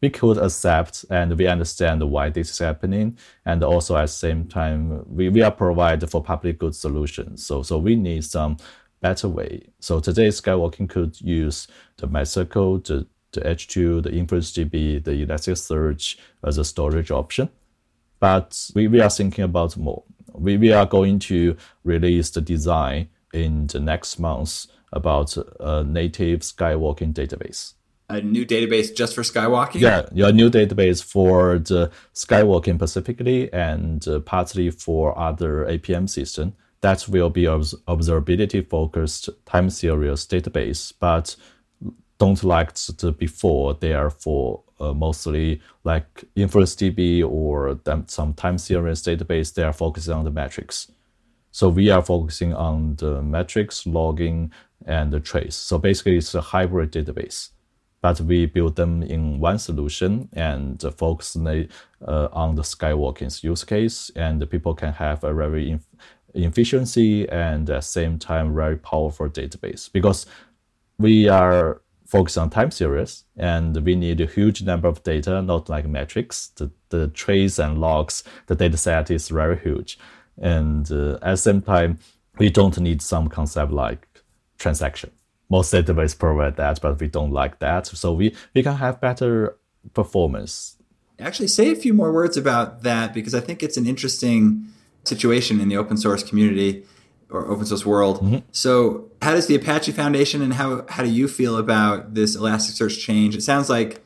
we 0.00 0.10
could 0.10 0.38
accept 0.38 1.04
and 1.10 1.36
we 1.36 1.46
understand 1.46 2.02
why 2.02 2.30
this 2.30 2.50
is 2.50 2.58
happening. 2.58 3.18
And 3.44 3.62
also 3.62 3.96
at 3.96 4.02
the 4.02 4.08
same 4.08 4.46
time, 4.46 5.04
we, 5.06 5.28
we 5.28 5.42
are 5.42 5.50
provided 5.50 6.08
for 6.10 6.22
public 6.22 6.58
good 6.58 6.74
solutions. 6.74 7.44
So, 7.44 7.62
so 7.62 7.78
we 7.78 7.96
need 7.96 8.24
some 8.24 8.56
better 9.00 9.28
way. 9.28 9.68
So 9.80 10.00
today 10.00 10.28
Skywalking 10.28 10.88
could 10.88 11.20
use 11.20 11.68
the 11.96 12.06
MySQL, 12.06 12.84
the, 12.84 13.06
the 13.32 13.40
H2, 13.40 14.02
the 14.02 14.10
InfluxDB, 14.10 15.04
the 15.04 15.26
Elasticsearch 15.26 16.16
as 16.44 16.58
a 16.58 16.64
storage 16.64 17.10
option. 17.10 17.48
But 18.18 18.70
we, 18.74 18.88
we 18.88 19.00
are 19.00 19.10
thinking 19.10 19.44
about 19.44 19.76
more. 19.76 20.04
We, 20.32 20.56
we 20.56 20.72
are 20.72 20.86
going 20.86 21.18
to 21.20 21.56
release 21.84 22.30
the 22.30 22.40
design 22.40 23.08
in 23.32 23.66
the 23.68 23.80
next 23.80 24.18
month 24.18 24.66
about 24.92 25.36
a 25.60 25.84
native 25.84 26.40
Skywalking 26.40 27.14
database 27.14 27.74
a 28.10 28.20
new 28.20 28.44
database 28.44 28.94
just 28.94 29.14
for 29.14 29.22
skywalking? 29.22 29.80
Yeah, 29.80 30.06
your 30.12 30.32
new 30.32 30.50
database 30.50 31.02
for 31.02 31.58
the 31.58 31.90
skywalking 32.14 32.76
specifically 32.76 33.52
and 33.52 34.06
uh, 34.06 34.20
partly 34.20 34.70
for 34.70 35.18
other 35.18 35.64
APM 35.66 36.08
system. 36.08 36.54
That 36.82 37.06
will 37.08 37.30
be 37.30 37.44
observability 37.44 38.66
focused 38.68 39.28
time 39.44 39.70
series 39.70 40.26
database, 40.26 40.92
but 40.98 41.36
don't 42.18 42.42
like 42.42 42.74
the 42.74 43.12
before. 43.12 43.74
They 43.74 43.92
are 43.94 44.10
for 44.10 44.62
uh, 44.78 44.94
mostly 44.94 45.60
like 45.84 46.24
InfluxDB 46.36 47.22
or 47.28 47.78
some 48.06 48.34
time 48.34 48.58
series 48.58 49.02
database. 49.02 49.52
They 49.52 49.62
are 49.62 49.72
focusing 49.72 50.14
on 50.14 50.24
the 50.24 50.30
metrics. 50.30 50.90
So 51.50 51.68
we 51.68 51.90
are 51.90 52.02
focusing 52.02 52.54
on 52.54 52.96
the 52.96 53.20
metrics 53.22 53.86
logging 53.86 54.52
and 54.86 55.12
the 55.12 55.20
trace. 55.20 55.56
So 55.56 55.78
basically, 55.78 56.16
it's 56.16 56.34
a 56.34 56.40
hybrid 56.40 56.92
database, 56.92 57.50
but 58.00 58.20
we 58.20 58.46
build 58.46 58.76
them 58.76 59.02
in 59.02 59.40
one 59.40 59.58
solution 59.58 60.28
and 60.32 60.80
focus 60.96 61.36
uh, 61.36 62.28
on 62.32 62.54
the 62.54 62.62
skywalking's 62.62 63.44
use 63.44 63.64
case, 63.64 64.10
and 64.16 64.48
people 64.48 64.74
can 64.74 64.92
have 64.92 65.24
a 65.24 65.34
very 65.34 65.80
efficiency 66.34 67.28
and 67.28 67.68
at 67.68 67.76
the 67.76 67.80
same 67.80 68.18
time 68.18 68.54
very 68.54 68.76
powerful 68.76 69.28
database 69.28 69.90
because 69.92 70.26
we 70.98 71.28
are 71.28 71.80
focused 72.10 72.36
on 72.36 72.50
time 72.50 72.72
series 72.72 73.24
and 73.36 73.76
we 73.84 73.94
need 73.94 74.20
a 74.20 74.26
huge 74.26 74.62
number 74.62 74.88
of 74.88 75.00
data, 75.04 75.40
not 75.40 75.68
like 75.68 75.86
metrics. 75.86 76.48
The, 76.56 76.70
the 76.88 77.06
trace 77.08 77.60
and 77.60 77.80
logs, 77.80 78.24
the 78.46 78.56
data 78.56 78.76
set 78.76 79.12
is 79.12 79.28
very 79.28 79.56
huge. 79.56 79.96
And 80.36 80.90
uh, 80.90 81.14
at 81.22 81.30
the 81.30 81.36
same 81.36 81.62
time, 81.62 81.98
we 82.38 82.50
don't 82.50 82.78
need 82.80 83.00
some 83.00 83.28
concept 83.28 83.70
like 83.70 84.08
transaction. 84.58 85.12
Most 85.48 85.72
database 85.72 86.18
provide 86.18 86.56
that, 86.56 86.80
but 86.80 86.98
we 86.98 87.06
don't 87.06 87.32
like 87.32 87.60
that. 87.60 87.86
So 87.86 88.12
we, 88.12 88.34
we 88.54 88.64
can 88.64 88.76
have 88.76 89.00
better 89.00 89.56
performance. 89.94 90.76
Actually, 91.20 91.48
say 91.48 91.70
a 91.70 91.76
few 91.76 91.94
more 91.94 92.12
words 92.12 92.36
about 92.36 92.82
that 92.82 93.14
because 93.14 93.36
I 93.36 93.40
think 93.40 93.62
it's 93.62 93.76
an 93.76 93.86
interesting 93.86 94.66
situation 95.14 95.60
in 95.60 95.68
the 95.68 95.76
open 95.76 95.96
source 95.96 96.22
community 96.22 96.84
or 97.30 97.46
open 97.46 97.66
source 97.66 97.84
world. 97.86 98.20
Mm-hmm. 98.20 98.38
So, 98.52 99.10
how 99.22 99.34
does 99.34 99.46
the 99.46 99.54
Apache 99.54 99.92
Foundation 99.92 100.42
and 100.42 100.54
how 100.54 100.84
how 100.88 101.02
do 101.02 101.10
you 101.10 101.28
feel 101.28 101.56
about 101.56 102.14
this 102.14 102.36
Elasticsearch 102.36 102.98
change? 103.00 103.36
It 103.36 103.42
sounds 103.42 103.68
like 103.68 104.02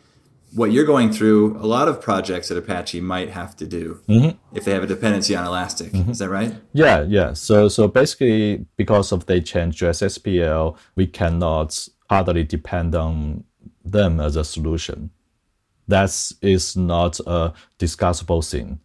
what 0.54 0.70
you're 0.70 0.84
going 0.84 1.12
through, 1.12 1.56
a 1.56 1.66
lot 1.66 1.88
of 1.88 2.00
projects 2.00 2.50
at 2.50 2.56
Apache 2.56 3.00
might 3.00 3.30
have 3.30 3.56
to 3.56 3.66
do 3.66 4.00
mm-hmm. 4.08 4.38
if 4.56 4.64
they 4.64 4.72
have 4.72 4.84
a 4.84 4.86
dependency 4.86 5.34
on 5.34 5.44
Elastic. 5.44 5.90
Mm-hmm. 5.92 6.12
Is 6.12 6.20
that 6.20 6.28
right? 6.28 6.54
Yeah, 6.72 7.02
yeah. 7.02 7.32
So 7.32 7.68
so 7.68 7.88
basically, 7.88 8.64
because 8.76 9.12
of 9.12 9.26
they 9.26 9.40
change 9.40 9.78
to 9.78 9.86
SSPL, 9.86 10.76
we 10.94 11.06
cannot 11.06 11.88
hardly 12.08 12.44
depend 12.44 12.94
on 12.94 13.44
them 13.84 14.20
as 14.20 14.36
a 14.36 14.44
solution. 14.44 15.10
That 15.88 16.10
is 16.40 16.76
not 16.76 17.20
a 17.26 17.52
discussable 17.78 18.48
thing. 18.48 18.80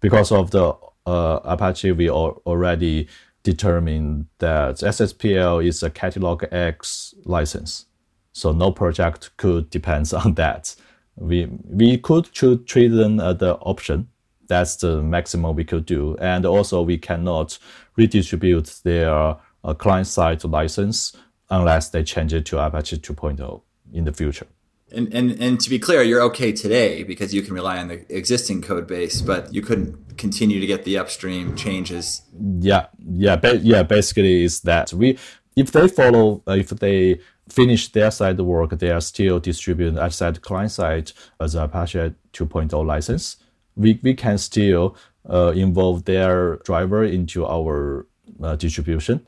Because 0.00 0.32
of 0.32 0.50
the 0.52 0.74
uh, 1.08 1.40
Apache, 1.44 1.92
we 1.92 2.10
already 2.10 3.08
determined 3.42 4.26
that 4.38 4.76
SSPL 4.76 5.64
is 5.66 5.82
a 5.82 5.90
Category 5.90 6.48
X 6.52 7.14
license. 7.24 7.86
So 8.32 8.52
no 8.52 8.70
project 8.70 9.30
could 9.38 9.70
depend 9.70 10.12
on 10.24 10.34
that. 10.34 10.76
We 11.16 11.46
we 11.64 11.98
could 11.98 12.32
treat 12.32 12.88
them 12.88 13.20
as 13.20 13.38
the 13.38 13.56
option. 13.56 14.08
That's 14.46 14.76
the 14.76 15.02
maximum 15.02 15.56
we 15.56 15.64
could 15.64 15.86
do. 15.86 16.16
And 16.20 16.46
also 16.46 16.82
we 16.82 16.98
cannot 16.98 17.58
redistribute 17.96 18.80
their 18.84 19.36
uh, 19.64 19.74
client 19.74 20.06
side 20.06 20.44
license 20.44 21.16
unless 21.50 21.90
they 21.90 22.02
change 22.04 22.32
it 22.32 22.46
to 22.46 22.58
Apache 22.58 22.98
2.0 22.98 23.62
in 23.92 24.04
the 24.04 24.12
future. 24.12 24.46
And, 24.90 25.12
and 25.12 25.30
and 25.32 25.60
to 25.60 25.68
be 25.68 25.78
clear, 25.78 26.02
you're 26.02 26.22
okay 26.22 26.52
today 26.52 27.02
because 27.02 27.34
you 27.34 27.42
can 27.42 27.52
rely 27.54 27.78
on 27.78 27.88
the 27.88 28.04
existing 28.14 28.62
code 28.62 28.86
base, 28.86 29.20
but 29.20 29.52
you 29.52 29.60
couldn't 29.60 30.16
continue 30.16 30.60
to 30.60 30.66
get 30.66 30.84
the 30.84 30.96
upstream 30.96 31.54
changes. 31.56 32.22
Yeah, 32.60 32.86
yeah, 33.06 33.36
ba- 33.36 33.58
yeah. 33.58 33.82
Basically, 33.82 34.44
is 34.44 34.60
that 34.62 34.92
we 34.94 35.18
if 35.56 35.72
they 35.72 35.88
follow 35.88 36.42
uh, 36.48 36.52
if 36.52 36.70
they 36.70 37.20
finish 37.50 37.92
their 37.92 38.10
side 38.10 38.40
work, 38.40 38.78
they 38.78 38.90
are 38.90 39.00
still 39.00 39.38
distributing 39.40 39.98
outside 39.98 40.40
client 40.40 40.70
side 40.70 41.12
as 41.40 41.54
Apache 41.54 42.14
2.0 42.32 42.86
license. 42.86 43.36
We 43.76 44.00
we 44.02 44.14
can 44.14 44.38
still 44.38 44.96
uh, 45.28 45.52
involve 45.54 46.04
their 46.04 46.56
driver 46.64 47.04
into 47.04 47.44
our 47.44 48.06
uh, 48.42 48.56
distribution, 48.56 49.26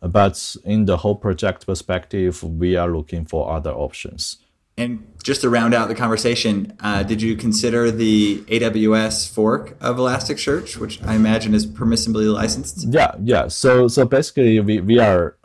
but 0.00 0.56
in 0.64 0.86
the 0.86 0.96
whole 0.96 1.16
project 1.16 1.64
perspective, 1.64 2.42
we 2.42 2.74
are 2.74 2.88
looking 2.88 3.24
for 3.24 3.52
other 3.52 3.72
options. 3.72 4.38
And 4.78 5.06
just 5.22 5.40
to 5.40 5.48
round 5.48 5.72
out 5.72 5.88
the 5.88 5.94
conversation, 5.94 6.76
uh, 6.80 7.02
did 7.02 7.22
you 7.22 7.34
consider 7.34 7.90
the 7.90 8.38
AWS 8.48 9.32
fork 9.32 9.76
of 9.80 9.96
Elasticsearch, 9.96 10.76
which 10.76 11.02
I 11.02 11.14
imagine 11.14 11.54
is 11.54 11.66
permissibly 11.66 12.32
licensed? 12.32 12.86
Yeah, 12.88 13.12
yeah. 13.22 13.48
So 13.48 13.88
so 13.88 14.04
basically, 14.04 14.60
we, 14.60 14.80
we 14.80 14.98
are 14.98 15.36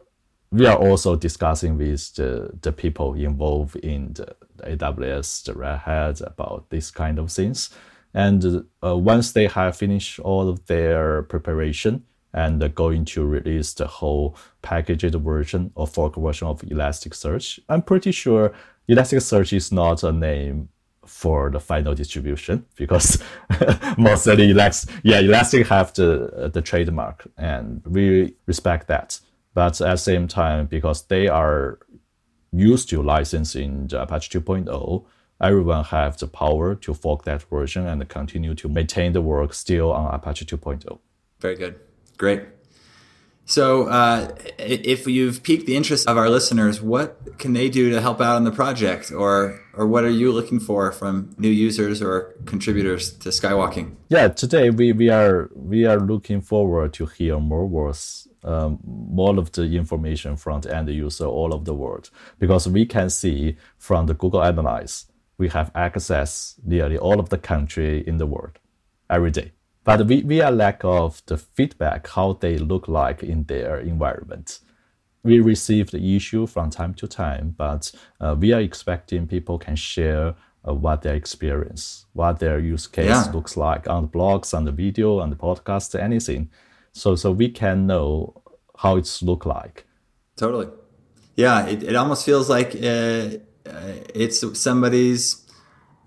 we 0.51 0.65
are 0.65 0.77
also 0.77 1.15
discussing 1.15 1.77
with 1.77 2.13
the, 2.15 2.51
the 2.61 2.73
people 2.73 3.13
involved 3.13 3.77
in 3.77 4.13
the 4.13 4.35
AWS, 4.63 5.45
the 5.45 5.53
Red 5.53 5.79
Hat 5.79 6.21
about 6.21 6.69
this 6.69 6.91
kind 6.91 7.17
of 7.17 7.31
things. 7.31 7.69
And 8.13 8.65
uh, 8.83 8.97
once 8.97 9.31
they 9.31 9.47
have 9.47 9.77
finished 9.77 10.19
all 10.19 10.49
of 10.49 10.65
their 10.65 11.23
preparation 11.23 12.03
and 12.33 12.61
uh, 12.61 12.67
going 12.67 13.05
to 13.05 13.25
release 13.25 13.73
the 13.73 13.87
whole 13.87 14.35
packaged 14.61 15.15
version 15.15 15.71
or 15.75 15.87
fork 15.87 16.17
version 16.17 16.49
of 16.49 16.61
Elasticsearch, 16.61 17.59
I'm 17.69 17.81
pretty 17.81 18.11
sure 18.11 18.53
Elasticsearch 18.91 19.53
is 19.53 19.71
not 19.71 20.03
a 20.03 20.11
name 20.11 20.69
for 21.05 21.49
the 21.49 21.59
final 21.59 21.95
distribution 21.95 22.65
because 22.75 23.23
mostly 23.97 24.51
Elastic, 24.51 24.93
yeah, 25.03 25.19
Elastic 25.19 25.67
have 25.67 25.93
the 25.93 26.31
uh, 26.33 26.47
the 26.49 26.61
trademark 26.61 27.27
and 27.37 27.81
we 27.85 28.33
respect 28.45 28.87
that. 28.87 29.19
But 29.53 29.81
at 29.81 29.91
the 29.91 29.97
same 29.97 30.27
time, 30.27 30.67
because 30.67 31.03
they 31.03 31.27
are 31.27 31.79
used 32.53 32.89
to 32.89 33.01
licensing 33.01 33.87
the 33.87 34.01
Apache 34.01 34.39
2.0, 34.39 35.05
everyone 35.41 35.83
have 35.85 36.17
the 36.17 36.27
power 36.27 36.75
to 36.75 36.93
fork 36.93 37.23
that 37.25 37.43
version 37.43 37.87
and 37.87 38.07
continue 38.07 38.53
to 38.55 38.69
maintain 38.69 39.13
the 39.13 39.21
work 39.21 39.53
still 39.53 39.91
on 39.91 40.13
Apache 40.13 40.45
2.0. 40.45 40.99
Very 41.39 41.55
good. 41.55 41.79
Great. 42.17 42.43
So, 43.51 43.87
uh, 43.87 44.33
if 44.57 45.05
you've 45.07 45.43
piqued 45.43 45.65
the 45.65 45.75
interest 45.75 46.07
of 46.07 46.15
our 46.15 46.29
listeners, 46.29 46.81
what 46.81 47.37
can 47.37 47.51
they 47.51 47.67
do 47.67 47.89
to 47.89 47.99
help 47.99 48.21
out 48.21 48.37
on 48.37 48.45
the 48.45 48.51
project, 48.51 49.11
or 49.11 49.59
or 49.73 49.85
what 49.87 50.05
are 50.05 50.15
you 50.21 50.31
looking 50.31 50.61
for 50.61 50.89
from 50.93 51.35
new 51.37 51.49
users 51.49 52.01
or 52.01 52.33
contributors 52.45 53.11
to 53.11 53.27
Skywalking? 53.29 53.97
Yeah, 54.07 54.29
today 54.29 54.69
we, 54.69 54.93
we 54.93 55.09
are 55.09 55.49
we 55.53 55.85
are 55.85 55.99
looking 55.99 56.39
forward 56.39 56.93
to 56.93 57.05
hear 57.05 57.41
more 57.41 57.67
words, 57.67 58.25
um, 58.45 58.79
more 58.85 59.37
of 59.37 59.51
the 59.51 59.63
information 59.63 60.37
from 60.37 60.61
the 60.61 60.73
end 60.73 60.87
user 60.87 61.25
all 61.25 61.53
over 61.53 61.65
the 61.65 61.75
world, 61.75 62.09
because 62.39 62.69
we 62.69 62.85
can 62.85 63.09
see 63.09 63.57
from 63.77 64.05
the 64.05 64.13
Google 64.13 64.43
Analyze 64.43 65.07
we 65.37 65.49
have 65.49 65.71
access 65.75 66.55
nearly 66.63 66.97
all 66.97 67.19
of 67.19 67.27
the 67.27 67.37
country 67.37 68.01
in 68.07 68.17
the 68.17 68.27
world 68.27 68.59
every 69.09 69.31
day 69.31 69.51
but 69.83 70.05
we, 70.05 70.21
we 70.23 70.41
are 70.41 70.51
lack 70.51 70.83
of 70.83 71.21
the 71.25 71.37
feedback 71.37 72.07
how 72.07 72.33
they 72.33 72.57
look 72.57 72.87
like 72.87 73.23
in 73.23 73.43
their 73.45 73.79
environment 73.79 74.59
we 75.23 75.39
receive 75.39 75.91
the 75.91 76.15
issue 76.15 76.47
from 76.47 76.69
time 76.69 76.93
to 76.93 77.07
time 77.07 77.53
but 77.57 77.91
uh, 78.19 78.35
we 78.37 78.51
are 78.53 78.61
expecting 78.61 79.27
people 79.27 79.57
can 79.57 79.75
share 79.75 80.35
uh, 80.67 80.73
what 80.73 81.01
their 81.01 81.15
experience 81.15 82.05
what 82.13 82.39
their 82.39 82.59
use 82.59 82.87
case 82.87 83.07
yeah. 83.07 83.31
looks 83.31 83.57
like 83.57 83.87
on 83.87 84.03
the 84.03 84.09
blogs 84.09 84.53
on 84.53 84.65
the 84.65 84.71
video 84.71 85.19
on 85.19 85.29
the 85.29 85.35
podcast 85.35 85.99
anything 85.99 86.49
so 86.91 87.15
so 87.15 87.31
we 87.31 87.49
can 87.49 87.87
know 87.87 88.33
how 88.77 88.95
it's 88.95 89.21
look 89.21 89.45
like 89.45 89.85
totally 90.35 90.67
yeah 91.35 91.65
it, 91.67 91.83
it 91.83 91.95
almost 91.95 92.25
feels 92.25 92.49
like 92.49 92.75
uh, 92.75 93.29
uh 93.65 93.93
it's 94.13 94.59
somebody's 94.59 95.45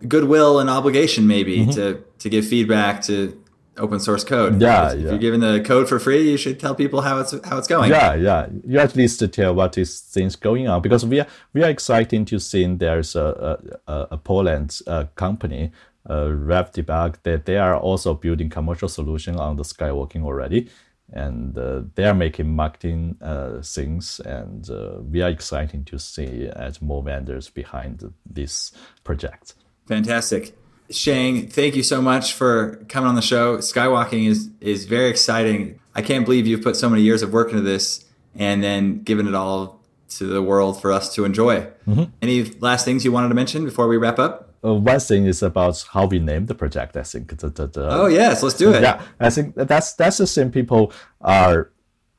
goodwill 0.07 0.59
and 0.59 0.69
obligation 0.69 1.27
maybe 1.27 1.59
mm-hmm. 1.59 1.71
to 1.71 2.03
to 2.19 2.29
give 2.29 2.47
feedback 2.47 3.01
to 3.01 3.41
open 3.79 4.01
source 4.01 4.25
code. 4.25 4.61
Yeah, 4.61 4.93
if, 4.93 5.01
yeah. 5.01 5.11
you're 5.11 5.19
giving 5.19 5.41
the 5.41 5.61
code 5.61 5.89
for 5.89 5.99
free, 5.99 6.31
you 6.31 6.37
should 6.37 6.61
tell 6.61 6.75
people 6.75 7.01
how 7.01 7.19
it's 7.19 7.35
how 7.45 7.59
it's 7.59 7.69
going. 7.69 7.91
Yeah, 7.91 8.15
yeah. 8.15 8.49
You 8.67 8.79
at 8.79 8.97
least 8.97 9.23
tell 9.33 9.55
what 9.55 9.79
is 9.79 10.01
things 10.01 10.37
going 10.37 10.69
on 10.69 10.83
because 10.83 11.05
we 11.05 11.21
are 11.21 11.27
we 11.53 11.63
are 11.63 11.71
excited 11.71 12.27
to 12.27 12.39
see 12.39 12.67
there's 12.67 13.17
a 13.17 13.59
a, 13.87 14.09
a 14.13 14.17
Poland 14.19 14.81
uh, 14.87 15.05
company, 15.15 15.73
uh, 16.09 16.27
RevDebug, 16.27 17.17
that 17.23 17.47
they 17.47 17.57
are 17.59 17.77
also 17.77 18.15
building 18.15 18.51
commercial 18.51 18.89
solution 18.89 19.37
on 19.37 19.57
the 19.57 19.65
Skywalking 19.65 20.25
already. 20.25 20.69
And 21.13 21.57
uh, 21.57 21.83
they 21.95 22.07
are 22.07 22.15
making 22.15 22.57
marketing 22.57 23.19
uh, 23.21 23.61
things, 23.63 24.21
and 24.21 24.69
uh, 24.71 25.03
we 25.03 25.21
are 25.21 25.29
excited 25.29 25.87
to 25.87 25.99
see 25.99 26.49
as 26.49 26.81
more 26.81 27.03
vendors 27.03 27.51
behind 27.51 28.03
this 28.25 28.73
project. 29.05 29.55
Fantastic. 29.87 30.57
Sheng, 30.95 31.49
thank 31.49 31.75
you 31.75 31.83
so 31.83 32.01
much 32.01 32.35
for 32.35 32.77
coming 32.89 33.09
on 33.09 33.17
the 33.17 33.23
show. 33.23 33.59
Skywalking 33.59 34.29
is 34.29 34.51
is 34.61 34.85
very 34.85 35.11
exciting. 35.11 35.81
I 35.95 36.03
can't 36.03 36.25
believe 36.25 36.47
you've 36.47 36.63
put 36.63 36.77
so 36.77 36.89
many 36.89 37.03
years 37.03 37.21
of 37.23 37.33
work 37.33 37.51
into 37.51 37.63
this 37.63 38.05
and 38.37 38.63
then 38.63 39.03
given 39.03 39.27
it 39.27 39.35
all 39.35 39.81
to 40.11 40.25
the 40.25 40.41
world 40.41 40.81
for 40.81 40.93
us 40.93 41.13
to 41.17 41.25
enjoy. 41.25 41.63
Mm-hmm. 41.89 42.05
Any 42.23 42.45
last 42.61 42.85
things 42.85 43.05
you 43.05 43.11
wanted 43.11 43.29
to 43.31 43.35
mention 43.35 43.65
before 43.65 43.89
we 43.89 43.97
wrap 43.97 44.21
up? 44.21 44.55
Uh, 44.65 44.75
one 44.75 45.01
thing 45.01 45.27
is 45.27 45.43
about 45.43 45.85
how 45.91 46.07
we 46.07 46.21
name 46.21 46.47
the 46.47 46.55
project. 46.55 46.97
I 46.97 47.03
think. 47.03 47.37
The, 47.39 47.49
the, 47.51 47.67
the, 47.67 47.89
oh 47.91 48.07
yes, 48.07 48.45
let's 48.45 48.57
do 48.57 48.73
it. 48.73 48.81
Yeah, 48.81 49.03
I 49.19 49.31
think 49.31 49.57
that's 49.57 49.95
that's 49.95 50.19
the 50.19 50.29
thing 50.29 50.53
people 50.53 50.93
are 51.21 51.73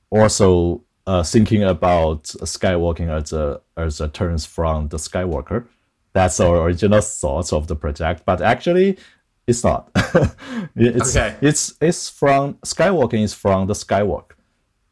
also 0.09 0.83
uh, 1.07 1.23
thinking 1.23 1.63
about 1.63 2.23
skywalking 2.23 3.09
as 3.09 3.31
a 3.31 3.61
as 3.77 4.01
a 4.01 4.09
terms 4.09 4.45
from 4.45 4.89
the 4.89 4.97
Skywalker 4.97 5.65
that's 6.15 6.39
our 6.39 6.63
original 6.63 7.01
thoughts 7.01 7.51
of 7.51 7.67
the 7.67 7.75
project, 7.75 8.23
but 8.25 8.41
actually 8.41 8.97
it's 9.47 9.63
not. 9.65 9.91
it's, 10.75 11.15
okay. 11.15 11.35
it's 11.41 11.73
it's 11.81 12.09
from 12.09 12.53
skywalking 12.65 13.21
is 13.23 13.33
from 13.33 13.67
the 13.67 13.73
skywalk, 13.73 14.31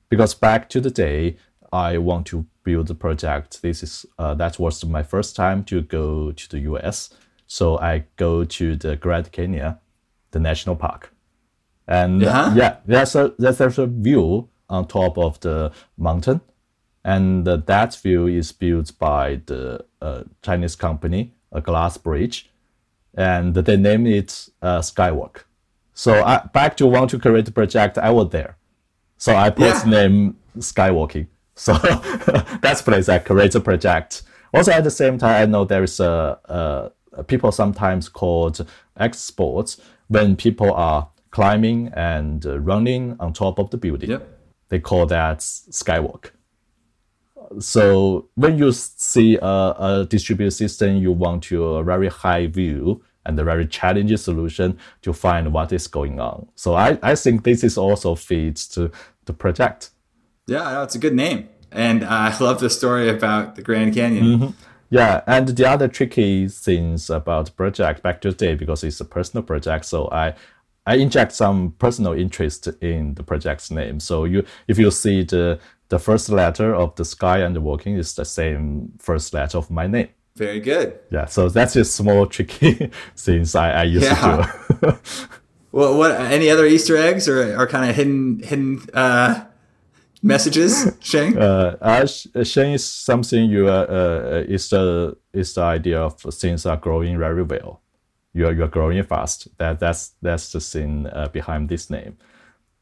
because 0.09 0.35
back 0.35 0.69
to 0.69 0.81
the 0.81 0.91
day 0.91 1.37
I 1.71 1.97
want 1.97 2.27
to 2.27 2.45
build 2.63 2.87
the 2.87 2.95
project, 2.95 3.61
this 3.61 3.81
is 3.83 4.05
uh, 4.19 4.33
that 4.35 4.59
was 4.59 4.83
my 4.85 5.01
first 5.01 5.35
time 5.35 5.63
to 5.65 5.81
go 5.81 6.33
to 6.33 6.49
the 6.49 6.59
U.S. 6.71 7.09
So 7.47 7.79
I 7.79 8.03
go 8.17 8.43
to 8.43 8.75
the 8.75 8.95
Grand 8.97 9.31
Canyon, 9.31 9.77
the 10.31 10.39
national 10.39 10.75
park, 10.75 11.13
and 11.87 12.21
Yeah? 12.21 12.53
yeah, 12.53 12.75
there's 12.85 13.15
a 13.15 13.33
there's 13.39 13.79
a 13.79 13.87
view 13.87 14.49
on 14.69 14.87
top 14.87 15.17
of 15.17 15.39
the 15.39 15.71
mountain, 15.97 16.41
and 17.03 17.47
uh, 17.47 17.57
that 17.57 17.95
view 17.95 18.27
is 18.27 18.51
built 18.51 18.97
by 18.97 19.41
the 19.45 19.83
uh, 20.01 20.23
Chinese 20.41 20.75
company, 20.75 21.33
a 21.51 21.61
glass 21.61 21.97
bridge, 21.97 22.49
and 23.15 23.53
they 23.53 23.77
name 23.77 24.07
it 24.07 24.49
uh, 24.61 24.79
Skywalk. 24.79 25.43
So 25.93 26.23
I, 26.23 26.47
back 26.53 26.77
to 26.77 26.87
want 26.87 27.09
to 27.11 27.19
create 27.19 27.45
the 27.45 27.51
project, 27.51 27.97
I 27.97 28.09
was 28.11 28.29
there. 28.29 28.57
So 29.17 29.35
I 29.35 29.49
put 29.49 29.65
Yeah. 29.65 29.83
name 29.85 30.37
Skywalking. 30.57 31.27
So 31.55 31.73
that's 32.61 32.81
place 32.81 33.09
I 33.09 33.19
create 33.19 33.51
the 33.51 33.61
project. 33.61 34.23
Also 34.53 34.71
at 34.71 34.83
the 34.83 34.91
same 34.91 35.17
time, 35.17 35.41
I 35.41 35.45
know 35.45 35.65
there 35.65 35.83
is 35.83 35.99
a, 35.99 36.91
a 37.15 37.23
people 37.23 37.51
sometimes 37.51 38.09
called 38.09 38.65
X 38.97 39.19
sports 39.19 39.79
when 40.07 40.35
people 40.35 40.73
are 40.73 41.09
climbing 41.31 41.91
and 41.95 42.45
uh, 42.45 42.59
running 42.59 43.15
on 43.19 43.33
top 43.33 43.59
of 43.59 43.69
the 43.69 43.77
building. 43.77 44.09
Yep. 44.09 44.27
They 44.69 44.79
call 44.79 45.05
that 45.07 45.39
skywalk. 45.39 46.31
So 47.59 48.29
when 48.35 48.57
you 48.57 48.71
see 48.71 49.37
a, 49.41 49.45
a 49.45 50.07
distributed 50.09 50.51
system, 50.51 50.97
you 50.97 51.11
want 51.11 51.43
to 51.43 51.63
a 51.63 51.83
very 51.83 52.07
high 52.07 52.47
view 52.47 53.03
and 53.25 53.39
a 53.39 53.43
very 53.43 53.65
challenging 53.67 54.17
solution 54.17 54.77
to 55.01 55.13
find 55.13 55.53
what 55.53 55.71
is 55.71 55.87
going 55.87 56.19
on. 56.19 56.47
So 56.55 56.75
I, 56.75 56.97
I 57.01 57.15
think 57.15 57.43
this 57.43 57.63
is 57.63 57.77
also 57.77 58.15
fits 58.15 58.67
to 58.69 58.91
the 59.25 59.33
project. 59.33 59.91
Yeah, 60.47 60.83
it's 60.83 60.95
a 60.95 60.99
good 60.99 61.15
name. 61.15 61.49
And 61.71 62.03
I 62.03 62.37
love 62.41 62.59
the 62.59 62.69
story 62.69 63.09
about 63.09 63.55
the 63.55 63.61
Grand 63.61 63.93
Canyon. 63.93 64.25
Mm-hmm. 64.25 64.49
Yeah, 64.89 65.21
and 65.25 65.47
the 65.47 65.67
other 65.67 65.87
tricky 65.87 66.47
things 66.47 67.09
about 67.09 67.55
project 67.55 68.03
back 68.03 68.21
to 68.21 68.31
today 68.31 68.53
because 68.53 68.83
it's 68.83 69.01
a 69.01 69.05
personal 69.05 69.43
project, 69.43 69.85
so 69.85 70.07
I 70.11 70.35
I 70.85 70.97
inject 70.97 71.31
some 71.31 71.73
personal 71.79 72.13
interest 72.13 72.67
in 72.81 73.15
the 73.15 73.23
project's 73.23 73.71
name. 73.71 73.99
So 73.99 74.25
you 74.25 74.45
if 74.67 74.77
you 74.77 74.91
see 74.91 75.23
the 75.23 75.59
the 75.89 75.99
first 75.99 76.29
letter 76.29 76.73
of 76.75 76.95
the 76.95 77.05
sky 77.05 77.39
and 77.39 77.55
the 77.55 77.61
walking 77.61 77.95
is 77.97 78.13
the 78.15 78.25
same 78.25 78.91
first 78.99 79.33
letter 79.33 79.57
of 79.57 79.69
my 79.69 79.87
name. 79.87 80.09
Very 80.35 80.59
good. 80.59 80.99
Yeah, 81.11 81.25
so 81.25 81.49
that's 81.49 81.75
a 81.75 81.85
small 81.85 82.25
tricky 82.25 82.89
things 83.15 83.53
I, 83.55 83.71
I 83.71 83.83
used 83.83 84.05
Yeah. 84.05 84.47
to 84.79 84.81
do. 84.81 84.97
Well, 85.71 85.97
what? 85.97 86.11
Any 86.11 86.51
other 86.51 86.67
Easter 86.67 86.95
eggs 86.97 87.27
or, 87.27 87.59
or 87.59 87.65
kind 87.65 87.89
of 87.89 87.95
hidden 87.95 88.41
hidden 88.43 88.79
uh, 88.93 89.43
messages, 90.21 90.95
Sheng? 90.99 91.35
uh, 91.37 91.77
uh, 91.81 92.05
sh- 92.05 92.27
Sheng 92.43 92.73
is 92.73 92.85
something 92.85 93.49
you 93.49 93.67
uh, 93.67 93.85
uh, 93.89 94.43
is 94.47 94.69
the 94.69 95.17
is 95.33 95.53
the 95.55 95.61
idea 95.61 95.99
of 95.99 96.19
things 96.19 96.65
are 96.67 96.77
growing 96.77 97.17
very 97.17 97.41
well. 97.43 97.81
You 98.33 98.47
are 98.47 98.53
you 98.53 98.63
are 98.63 98.67
growing 98.67 99.03
fast. 99.03 99.47
That 99.57 99.79
that's 99.79 100.13
that's 100.21 100.51
the 100.51 100.59
thing 100.59 101.07
uh, 101.07 101.29
behind 101.29 101.69
this 101.69 101.89
name. 101.89 102.17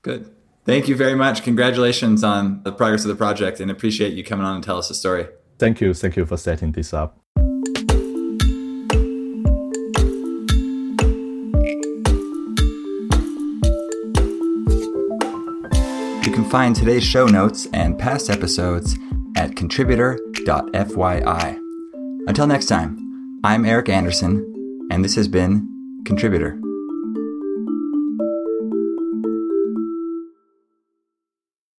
Good. 0.02 0.30
Thank 0.64 0.88
you 0.88 0.96
very 0.96 1.16
much. 1.16 1.44
Congratulations 1.44 2.24
on 2.24 2.62
the 2.64 2.72
progress 2.72 3.04
of 3.04 3.10
the 3.10 3.16
project, 3.16 3.60
and 3.60 3.72
appreciate 3.72 4.14
you 4.14 4.24
coming 4.24 4.46
on 4.46 4.56
and 4.56 4.64
tell 4.64 4.78
us 4.78 4.90
the 4.90 4.94
story. 4.94 5.28
Thank 5.58 5.82
you, 5.82 5.94
thank 5.94 6.16
you 6.16 6.26
for 6.26 6.38
setting 6.38 6.72
this 6.72 6.94
up. 6.94 7.18
You 16.24 16.32
can 16.32 16.48
find 16.50 16.76
today's 16.76 17.04
show 17.04 17.26
notes 17.26 17.68
and 17.74 17.98
past 17.98 18.30
episodes 18.30 18.96
at 19.36 19.56
contributor.fyi. 19.56 21.60
Until 22.28 22.48
next 22.48 22.68
time, 22.68 23.40
I'm 23.44 23.66
Eric 23.66 23.90
Anderson, 23.90 24.88
and 24.92 25.04
this 25.04 25.16
has 25.16 25.28
been 25.28 25.68
Contributor. 26.06 26.60